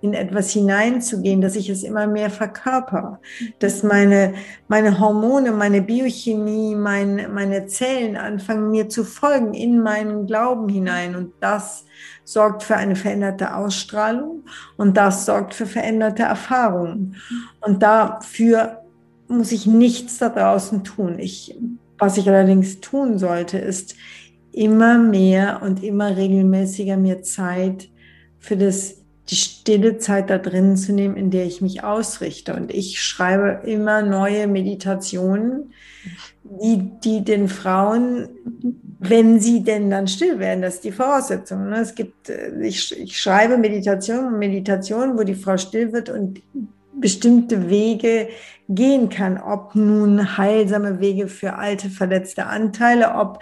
[0.03, 3.21] in etwas hineinzugehen, dass ich es immer mehr verkörper,
[3.59, 4.33] dass meine,
[4.67, 11.15] meine Hormone, meine Biochemie, mein, meine Zellen anfangen mir zu folgen in meinen Glauben hinein.
[11.15, 11.85] Und das
[12.25, 14.43] sorgt für eine veränderte Ausstrahlung
[14.75, 17.15] und das sorgt für veränderte Erfahrungen.
[17.61, 18.81] Und dafür
[19.29, 21.17] muss ich nichts da draußen tun.
[21.17, 21.57] Ich,
[21.97, 23.95] was ich allerdings tun sollte, ist
[24.51, 27.87] immer mehr und immer regelmäßiger mir Zeit
[28.39, 32.53] für das die stille Zeit da drin zu nehmen, in der ich mich ausrichte.
[32.53, 35.73] Und ich schreibe immer neue Meditationen,
[36.43, 38.27] die, die den Frauen,
[38.99, 41.69] wenn sie denn dann still werden, das ist die Voraussetzung.
[41.69, 41.77] Ne?
[41.77, 46.41] Es gibt, äh, ich, ich schreibe Meditationen, Meditationen, wo die Frau still wird und
[46.99, 48.27] bestimmte Wege
[48.69, 53.39] gehen kann, ob nun heilsame Wege für alte, verletzte Anteile, ob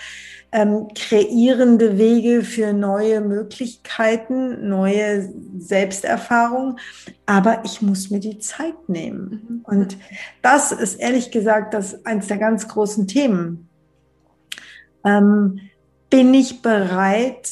[0.52, 6.78] ähm, kreierende Wege für neue Möglichkeiten, neue Selbsterfahrungen.
[7.26, 9.46] Aber ich muss mir die Zeit nehmen.
[9.48, 9.62] Mhm.
[9.64, 9.98] Und
[10.42, 13.70] das ist ehrlich gesagt das eines der ganz großen Themen.
[15.06, 15.60] Ähm,
[16.10, 17.50] bin ich bereit,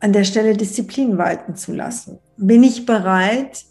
[0.00, 2.18] an der Stelle Disziplin walten zu lassen?
[2.36, 3.64] Bin ich bereit,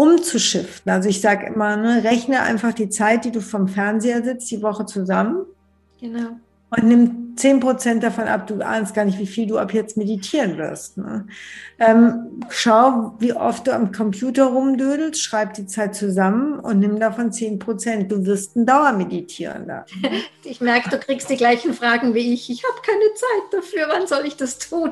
[0.00, 0.90] umzuschiften?
[0.90, 4.62] Also ich sage immer, ne, rechne einfach die Zeit, die du vom Fernseher sitzt, die
[4.62, 5.44] Woche zusammen.
[6.00, 6.36] Genau
[6.70, 8.46] und nimm zehn Prozent davon ab.
[8.46, 10.98] Du ahnst gar nicht, wie viel du ab jetzt meditieren wirst.
[10.98, 11.26] Ne?
[11.78, 17.32] Ähm, schau, wie oft du am Computer rumdödelst, schreib die Zeit zusammen und nimm davon
[17.32, 18.10] zehn Prozent.
[18.10, 19.84] Du wirst ein Dauermeditierender.
[20.42, 22.50] Ich merke, du kriegst die gleichen Fragen wie ich.
[22.50, 23.86] Ich habe keine Zeit dafür.
[23.88, 24.90] Wann soll ich das tun?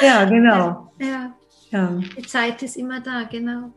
[0.00, 0.92] Ja, genau.
[0.98, 1.32] Ja,
[1.70, 2.00] ja.
[2.18, 3.72] Die Zeit ist immer da, genau.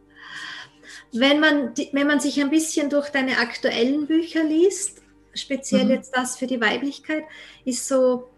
[1.13, 5.01] Wenn man, wenn man sich ein bisschen durch deine aktuellen Bücher liest,
[5.33, 5.91] speziell mhm.
[5.91, 7.23] jetzt das für die Weiblichkeit,
[7.65, 8.29] ist so,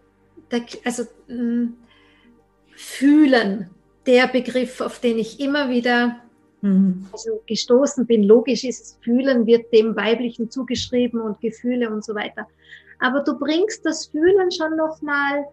[0.51, 1.77] der, also mh, mm,
[2.75, 3.69] fühlen,
[4.05, 6.21] der Begriff, auf den ich immer wieder
[6.61, 7.07] mhm.
[7.11, 8.23] also gestoßen bin.
[8.23, 12.47] Logisch ist es, fühlen wird dem Weiblichen zugeschrieben und Gefühle und so weiter.
[12.99, 15.45] Aber du bringst das Fühlen schon nochmal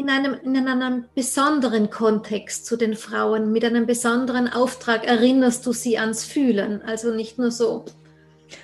[0.00, 5.72] in einem, in einem besonderen Kontext zu den Frauen, mit einem besonderen Auftrag erinnerst du
[5.72, 6.82] sie ans Fühlen.
[6.82, 7.84] Also nicht nur so,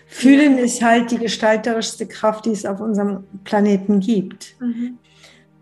[0.07, 4.57] Fühlen ist halt die gestalterischste Kraft, die es auf unserem Planeten gibt.
[4.61, 4.99] Mhm.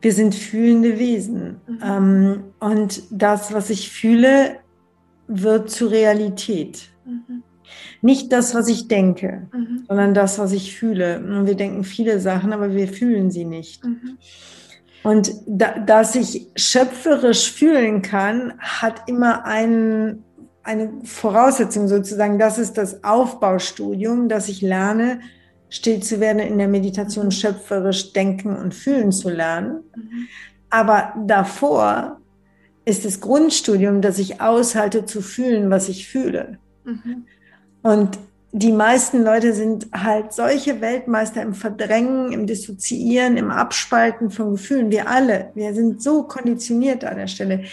[0.01, 1.61] Wir sind fühlende Wesen.
[1.67, 1.79] Mhm.
[1.83, 4.57] Ähm, und das, was ich fühle,
[5.27, 6.89] wird zur Realität.
[7.05, 7.43] Mhm.
[8.03, 9.85] Nicht das, was ich denke, mhm.
[9.89, 11.19] sondern das, was ich fühle.
[11.19, 13.83] Und wir denken viele Sachen, aber wir fühlen sie nicht.
[15.05, 20.25] Und da, dass ich schöpferisch fühlen kann, hat immer einen
[20.65, 25.21] eine Voraussetzung sozusagen, das ist das Aufbaustudium, dass ich lerne,
[25.69, 29.85] still zu werden, in der Meditation schöpferisch denken und fühlen zu lernen.
[29.95, 30.29] Mhm.
[30.71, 32.21] Aber davor
[32.85, 36.59] ist das Grundstudium, dass ich aushalte zu fühlen, was ich fühle.
[36.85, 37.27] Mhm.
[37.83, 38.19] Und
[38.57, 44.93] die meisten Leute sind halt solche Weltmeister im Verdrängen, im Dissoziieren, im Abspalten von Gefühlen.
[44.93, 47.65] Wir alle, wir sind so konditioniert an der Stelle,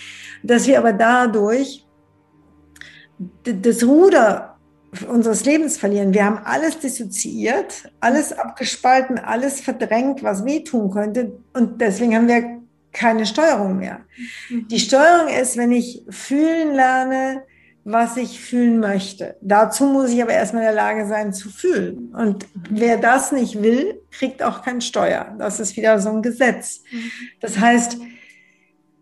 [0.41, 1.85] dass wir aber dadurch
[3.43, 4.57] das Ruder
[5.07, 6.15] unseres Lebens verlieren.
[6.15, 11.31] Wir haben alles dissoziiert, alles abgespalten, alles verdrängt, was wehtun könnte.
[11.53, 12.59] Und deswegen haben wir
[12.91, 13.99] keine Steuerung mehr.
[14.49, 14.67] Mhm.
[14.67, 17.43] Die Steuerung ist, wenn ich fühlen lerne,
[17.83, 19.35] was ich fühlen möchte.
[19.41, 22.13] Dazu muss ich aber erstmal in der Lage sein zu fühlen.
[22.13, 25.35] Und wer das nicht will, kriegt auch kein Steuer.
[25.39, 26.83] Das ist wieder so ein Gesetz.
[27.39, 27.97] Das heißt,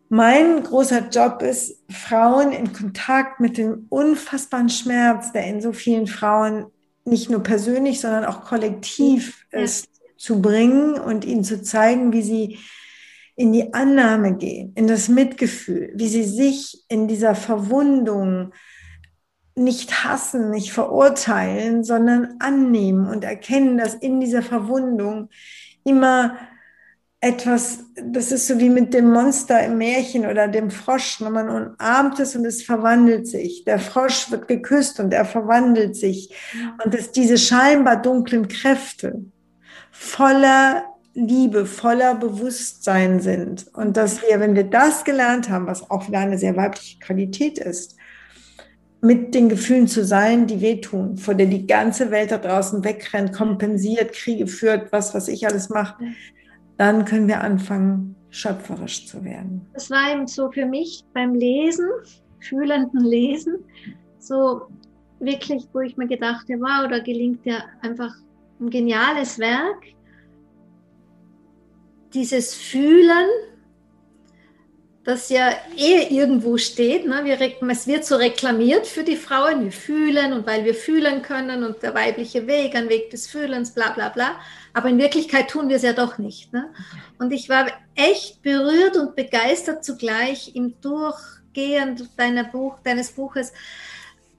[0.08, 6.08] mein großer Job ist, Frauen in Kontakt mit dem unfassbaren Schmerz, der in so vielen
[6.08, 6.66] Frauen
[7.06, 10.18] nicht nur persönlich, sondern auch kollektiv ist, ja.
[10.18, 12.60] zu bringen und ihnen zu zeigen, wie sie
[13.36, 18.52] in die Annahme gehen, in das Mitgefühl, wie sie sich in dieser Verwundung
[19.60, 25.30] nicht hassen, nicht verurteilen, sondern annehmen und erkennen, dass in dieser Verwundung
[25.84, 26.38] immer
[27.22, 31.49] etwas, das ist so wie mit dem Monster im Märchen oder dem Frosch, wenn man
[31.49, 33.66] umarmt es und es verwandelt sich.
[33.66, 36.34] Der Frosch wird geküsst und er verwandelt sich.
[36.84, 39.26] Und dass diese scheinbar dunklen Kräfte
[39.91, 43.68] voller Liebe, voller Bewusstsein sind.
[43.74, 47.60] Und dass wir, wenn wir das gelernt haben, was auch wieder eine sehr weibliche Qualität
[47.60, 47.99] ist,
[49.02, 53.34] mit den Gefühlen zu sein, die wehtun, vor der die ganze Welt da draußen wegrennt,
[53.34, 56.04] kompensiert, Kriege führt, was, was ich alles mache,
[56.78, 59.66] dann können wir anfangen, schöpferisch zu werden.
[59.74, 61.88] Das war eben so für mich beim Lesen,
[62.39, 63.56] fühlenden Lesen,
[64.20, 64.62] so
[65.20, 68.14] wirklich, wo ich mir gedacht habe, wow, da gelingt ja einfach
[68.60, 69.84] ein geniales Werk.
[72.14, 73.28] Dieses Fühlen,
[75.10, 77.05] das ja eh irgendwo steht.
[77.05, 77.26] Ne?
[77.26, 77.39] Wir,
[77.70, 81.82] es wird so reklamiert für die Frauen, wir fühlen und weil wir fühlen können und
[81.82, 84.39] der weibliche Weg, ein Weg des Fühlens, bla bla bla.
[84.74, 86.53] Aber in Wirklichkeit tun wir es ja doch nicht.
[86.53, 86.70] Ne?
[87.18, 93.51] Und ich war echt berührt und begeistert zugleich im Durchgehen deiner Buch, deines Buches,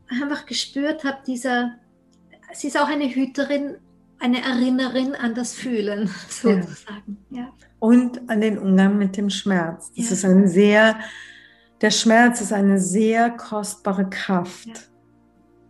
[0.08, 1.76] einfach gespürt habe, dieser,
[2.52, 3.76] sie ist auch eine Hüterin,
[4.20, 7.18] eine Erinnerin an das Fühlen, sozusagen.
[7.30, 7.40] Ja.
[7.40, 9.90] ja und an den Umgang mit dem Schmerz.
[9.96, 10.12] Das ja.
[10.12, 11.00] ist ein sehr,
[11.80, 14.68] der Schmerz ist eine sehr kostbare Kraft.
[14.68, 14.74] Ja.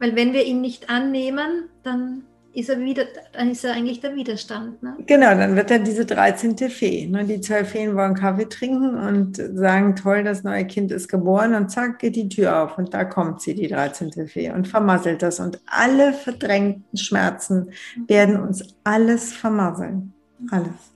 [0.01, 4.15] Weil wenn wir ihn nicht annehmen, dann ist er wieder, dann ist er eigentlich der
[4.15, 4.83] Widerstand.
[4.83, 4.97] Ne?
[5.07, 6.57] Genau, dann wird er diese 13.
[6.71, 7.07] Fee.
[7.07, 7.25] Ne?
[7.25, 11.71] Die zwei Feen wollen Kaffee trinken und sagen, toll, das neue Kind ist geboren und
[11.71, 14.27] zack, geht die Tür auf und da kommt sie, die 13.
[14.27, 15.39] Fee und vermasselt das.
[15.39, 17.71] Und alle verdrängten Schmerzen
[18.09, 20.13] werden uns alles vermasseln.
[20.51, 20.95] Alles.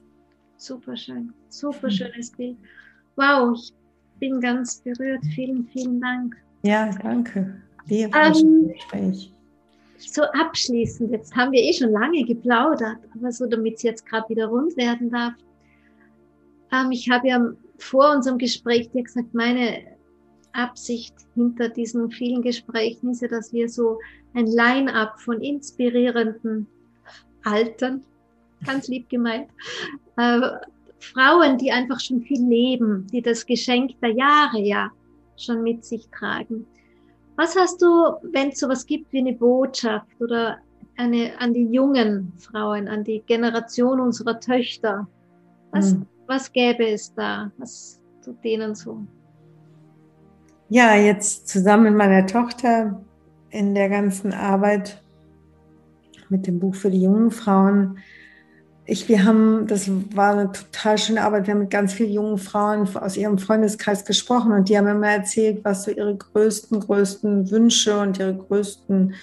[0.57, 2.57] Super schön, super schönes Bild.
[3.17, 3.73] Wow, ich
[4.19, 5.25] bin ganz berührt.
[5.35, 6.37] Vielen, vielen Dank.
[6.63, 7.61] Ja, danke.
[7.87, 9.34] Dir ähm, Gespräch.
[9.99, 14.29] So abschließend, jetzt haben wir eh schon lange geplaudert, aber so, damit es jetzt gerade
[14.29, 15.35] wieder rund werden darf.
[16.73, 19.83] Ähm, ich habe ja vor unserem Gespräch dir gesagt, meine
[20.53, 23.99] Absicht hinter diesen vielen Gesprächen ist ja, dass wir so
[24.35, 26.67] ein Line-up von inspirierenden
[27.45, 28.05] Alten
[28.65, 29.49] ganz lieb gemeint,
[30.17, 30.41] äh,
[30.99, 34.91] Frauen, die einfach schon viel leben, die das Geschenk der Jahre ja
[35.37, 36.67] schon mit sich tragen.
[37.37, 37.87] Was hast du,
[38.33, 40.59] wenn es sowas gibt wie eine Botschaft oder
[40.97, 45.09] eine an die jungen Frauen, an die Generation unserer Töchter?
[45.73, 46.07] Was, hm.
[46.27, 47.51] was gäbe es da?
[47.59, 49.05] Was tut denen so?
[50.69, 53.01] Ja, jetzt zusammen mit meiner Tochter
[53.51, 55.03] in der ganzen Arbeit
[56.29, 57.99] mit dem Buch für die jungen Frauen
[58.87, 61.47] ich, wir haben, das war eine total schöne Arbeit.
[61.47, 65.09] Wir haben mit ganz vielen jungen Frauen aus ihrem Freundeskreis gesprochen und die haben immer
[65.09, 69.15] erzählt, was so ihre größten, größten Wünsche und ihre größten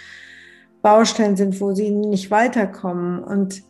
[0.82, 3.24] Baustellen sind, wo sie nicht weiterkommen.
[3.24, 3.62] Und,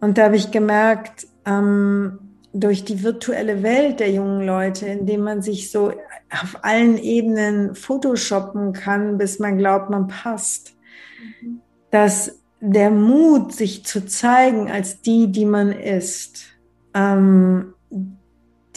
[0.00, 2.18] und da habe ich gemerkt, ähm,
[2.52, 5.92] durch die virtuelle Welt der jungen Leute, indem man sich so
[6.32, 10.74] auf allen Ebenen photoshoppen kann, bis man glaubt, man passt,
[11.40, 11.60] mhm.
[11.92, 16.44] dass der Mut, sich zu zeigen als die, die man ist,
[16.94, 17.74] ähm,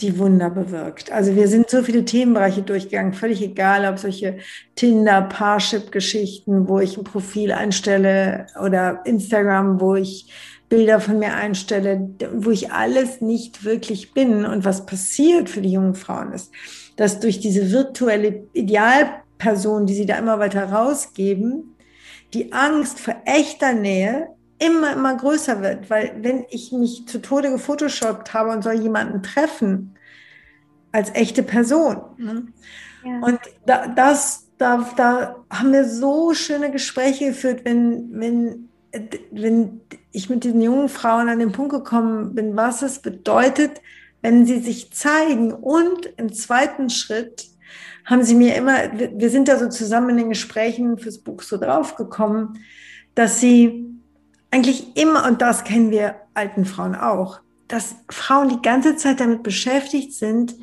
[0.00, 1.12] die Wunder bewirkt.
[1.12, 4.38] Also wir sind so viele Themenbereiche durchgegangen, völlig egal, ob solche
[4.74, 10.32] Tinder, Parship-Geschichten, wo ich ein Profil einstelle oder Instagram, wo ich
[10.68, 14.44] Bilder von mir einstelle, wo ich alles nicht wirklich bin.
[14.44, 16.50] Und was passiert für die jungen Frauen ist,
[16.96, 21.73] dass durch diese virtuelle Idealperson, die sie da immer weiter rausgeben,
[22.34, 24.28] die Angst vor echter Nähe
[24.58, 29.22] immer, immer größer wird, weil wenn ich mich zu Tode gefotoshoppt habe und soll jemanden
[29.22, 29.94] treffen
[30.92, 32.02] als echte Person.
[32.18, 32.46] Ne?
[33.04, 33.20] Ja.
[33.20, 38.68] Und da, das da, da haben wir so schöne Gespräche geführt, wenn, wenn,
[39.30, 39.80] wenn
[40.12, 43.80] ich mit den jungen Frauen an den Punkt gekommen bin, was es bedeutet,
[44.22, 45.52] wenn sie sich zeigen.
[45.52, 47.46] Und im zweiten Schritt
[48.04, 51.56] haben sie mir immer, wir sind da so zusammen in den Gesprächen fürs Buch so
[51.56, 52.58] draufgekommen,
[53.14, 53.86] dass sie
[54.50, 59.42] eigentlich immer, und das kennen wir alten Frauen auch, dass Frauen die ganze Zeit damit
[59.42, 60.54] beschäftigt sind,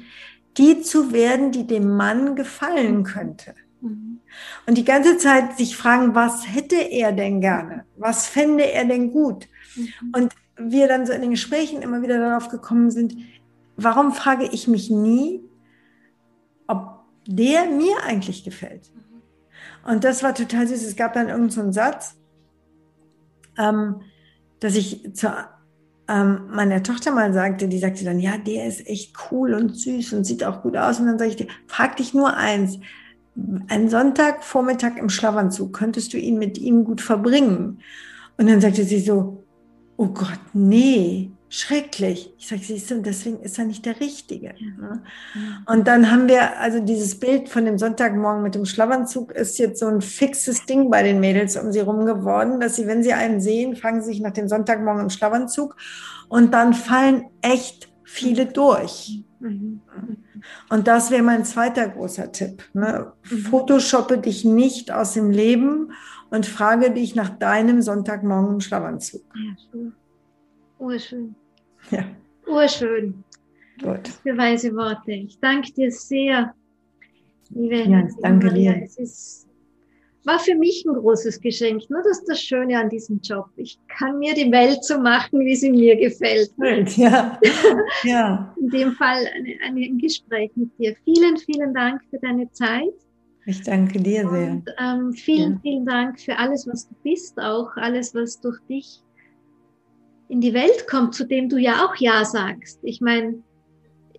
[0.58, 3.56] die zu werden, die dem Mann gefallen könnte.
[3.82, 4.20] Mhm.
[4.68, 7.86] Und die ganze Zeit sich fragen, was hätte er denn gerne?
[7.98, 9.48] Was fände er denn gut?
[9.76, 10.14] Mhm.
[10.16, 13.16] Und wir dann so in den Gesprächen immer wieder darauf gekommen sind,
[13.78, 15.42] warum frage ich mich nie,
[17.28, 18.92] der mir eigentlich gefällt?
[19.86, 20.84] Und das war total süß.
[20.84, 22.16] Es gab dann irgendeinen so Satz,
[23.58, 24.02] ähm,
[24.60, 25.34] dass ich zu
[26.08, 30.14] ähm, meiner Tochter mal sagte, die sagte dann, ja, der ist echt cool und süß
[30.14, 31.00] und sieht auch gut aus.
[31.00, 32.80] Und dann sage ich dir, frag dich nur eins,
[33.70, 37.80] ein Sonntagvormittag im Schlafanzug, könntest du ihn mit ihm gut verbringen?
[38.38, 39.44] Und dann sagte sie so,
[39.98, 42.34] oh Gott, nee, schrecklich.
[42.38, 44.56] Ich sage, siehst du, deswegen ist er nicht der Richtige.
[44.80, 45.04] Ne?
[45.66, 49.82] Und dann haben wir, also dieses Bild von dem Sonntagmorgen mit dem Schlafanzug ist jetzt
[49.82, 53.12] so ein fixes Ding bei den Mädels um sie rum geworden, dass sie, wenn sie
[53.12, 55.76] einen sehen, fangen sie sich nach dem Sonntagmorgen im Schlafanzug
[56.30, 59.22] und dann fallen echt viele durch.
[59.42, 59.82] Mhm.
[60.70, 62.64] Und das wäre mein zweiter großer Tipp.
[62.72, 63.12] Ne?
[63.30, 63.38] Mhm.
[63.38, 65.92] Photoshoppe dich nicht aus dem Leben
[66.30, 69.22] und frage dich nach deinem Sonntagmorgen im Schlafanzug.
[69.36, 69.94] Ja, schön.
[70.80, 71.36] Urschön.
[71.90, 72.06] Ja.
[72.48, 73.24] Urschön.
[73.82, 74.08] Gut.
[74.24, 75.12] Für weise Worte.
[75.12, 76.54] Ich danke dir sehr,
[77.50, 78.74] liebe ja, danke Maria.
[78.74, 78.84] Dir.
[78.84, 79.48] Es ist
[80.26, 81.90] war für mich ein großes Geschenk.
[81.90, 83.48] Nur das ist das Schöne an diesem Job.
[83.56, 86.52] Ich kann mir die Welt so machen, wie sie mir gefällt.
[86.98, 87.40] Ja.
[88.04, 88.56] ja.
[88.60, 90.96] In dem Fall ein, ein Gespräch mit dir.
[91.04, 92.94] Vielen, vielen Dank für deine Zeit.
[93.46, 94.52] Ich danke dir sehr.
[94.52, 95.60] Und, ähm, vielen, ja.
[95.64, 99.02] vielen Dank für alles, was du bist, auch alles, was durch dich
[100.32, 102.80] in die Welt kommt, zu dem du ja auch Ja sagst.
[102.84, 103.44] Ich meine,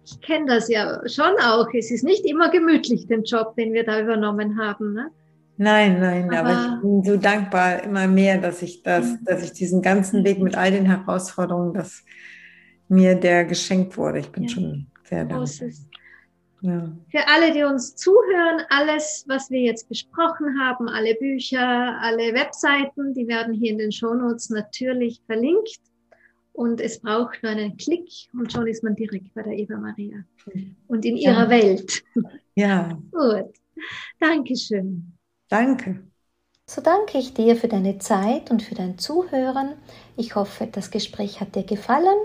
[0.04, 1.68] ich kenne das ja schon auch.
[1.72, 4.92] Es ist nicht immer gemütlich, den Job, den wir da übernommen haben.
[4.92, 5.10] Ne?
[5.56, 9.18] Nein, nein, aber, aber, ich bin so dankbar immer mehr, dass ich das, mhm.
[9.24, 12.04] dass ich diesen ganzen Weg mit all den Herausforderungen, dass
[12.88, 14.18] mir der geschenkt wurde.
[14.18, 14.48] Ich bin ja.
[14.50, 15.68] schon sehr dankbar.
[16.60, 16.92] Ja.
[17.10, 23.14] Für alle, die uns zuhören, alles, was wir jetzt besprochen haben, alle Bücher, alle Webseiten,
[23.14, 25.80] die werden hier in den Shownotes natürlich verlinkt.
[26.52, 30.18] Und es braucht nur einen Klick und schon ist man direkt bei der Eva Maria
[30.86, 31.50] und in ihrer ja.
[31.50, 32.04] Welt.
[32.54, 32.98] Ja.
[33.10, 33.54] Gut.
[34.20, 35.12] Dankeschön.
[35.48, 36.02] Danke.
[36.66, 39.74] So danke ich dir für deine Zeit und für dein Zuhören.
[40.16, 42.18] Ich hoffe, das Gespräch hat dir gefallen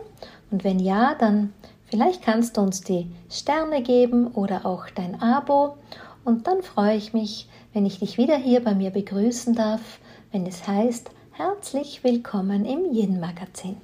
[0.51, 1.53] und wenn ja, dann
[1.85, 5.77] vielleicht kannst du uns die Sterne geben oder auch dein Abo
[6.23, 9.99] und dann freue ich mich, wenn ich dich wieder hier bei mir begrüßen darf,
[10.31, 13.77] wenn es heißt, herzlich willkommen im Yin Magazin.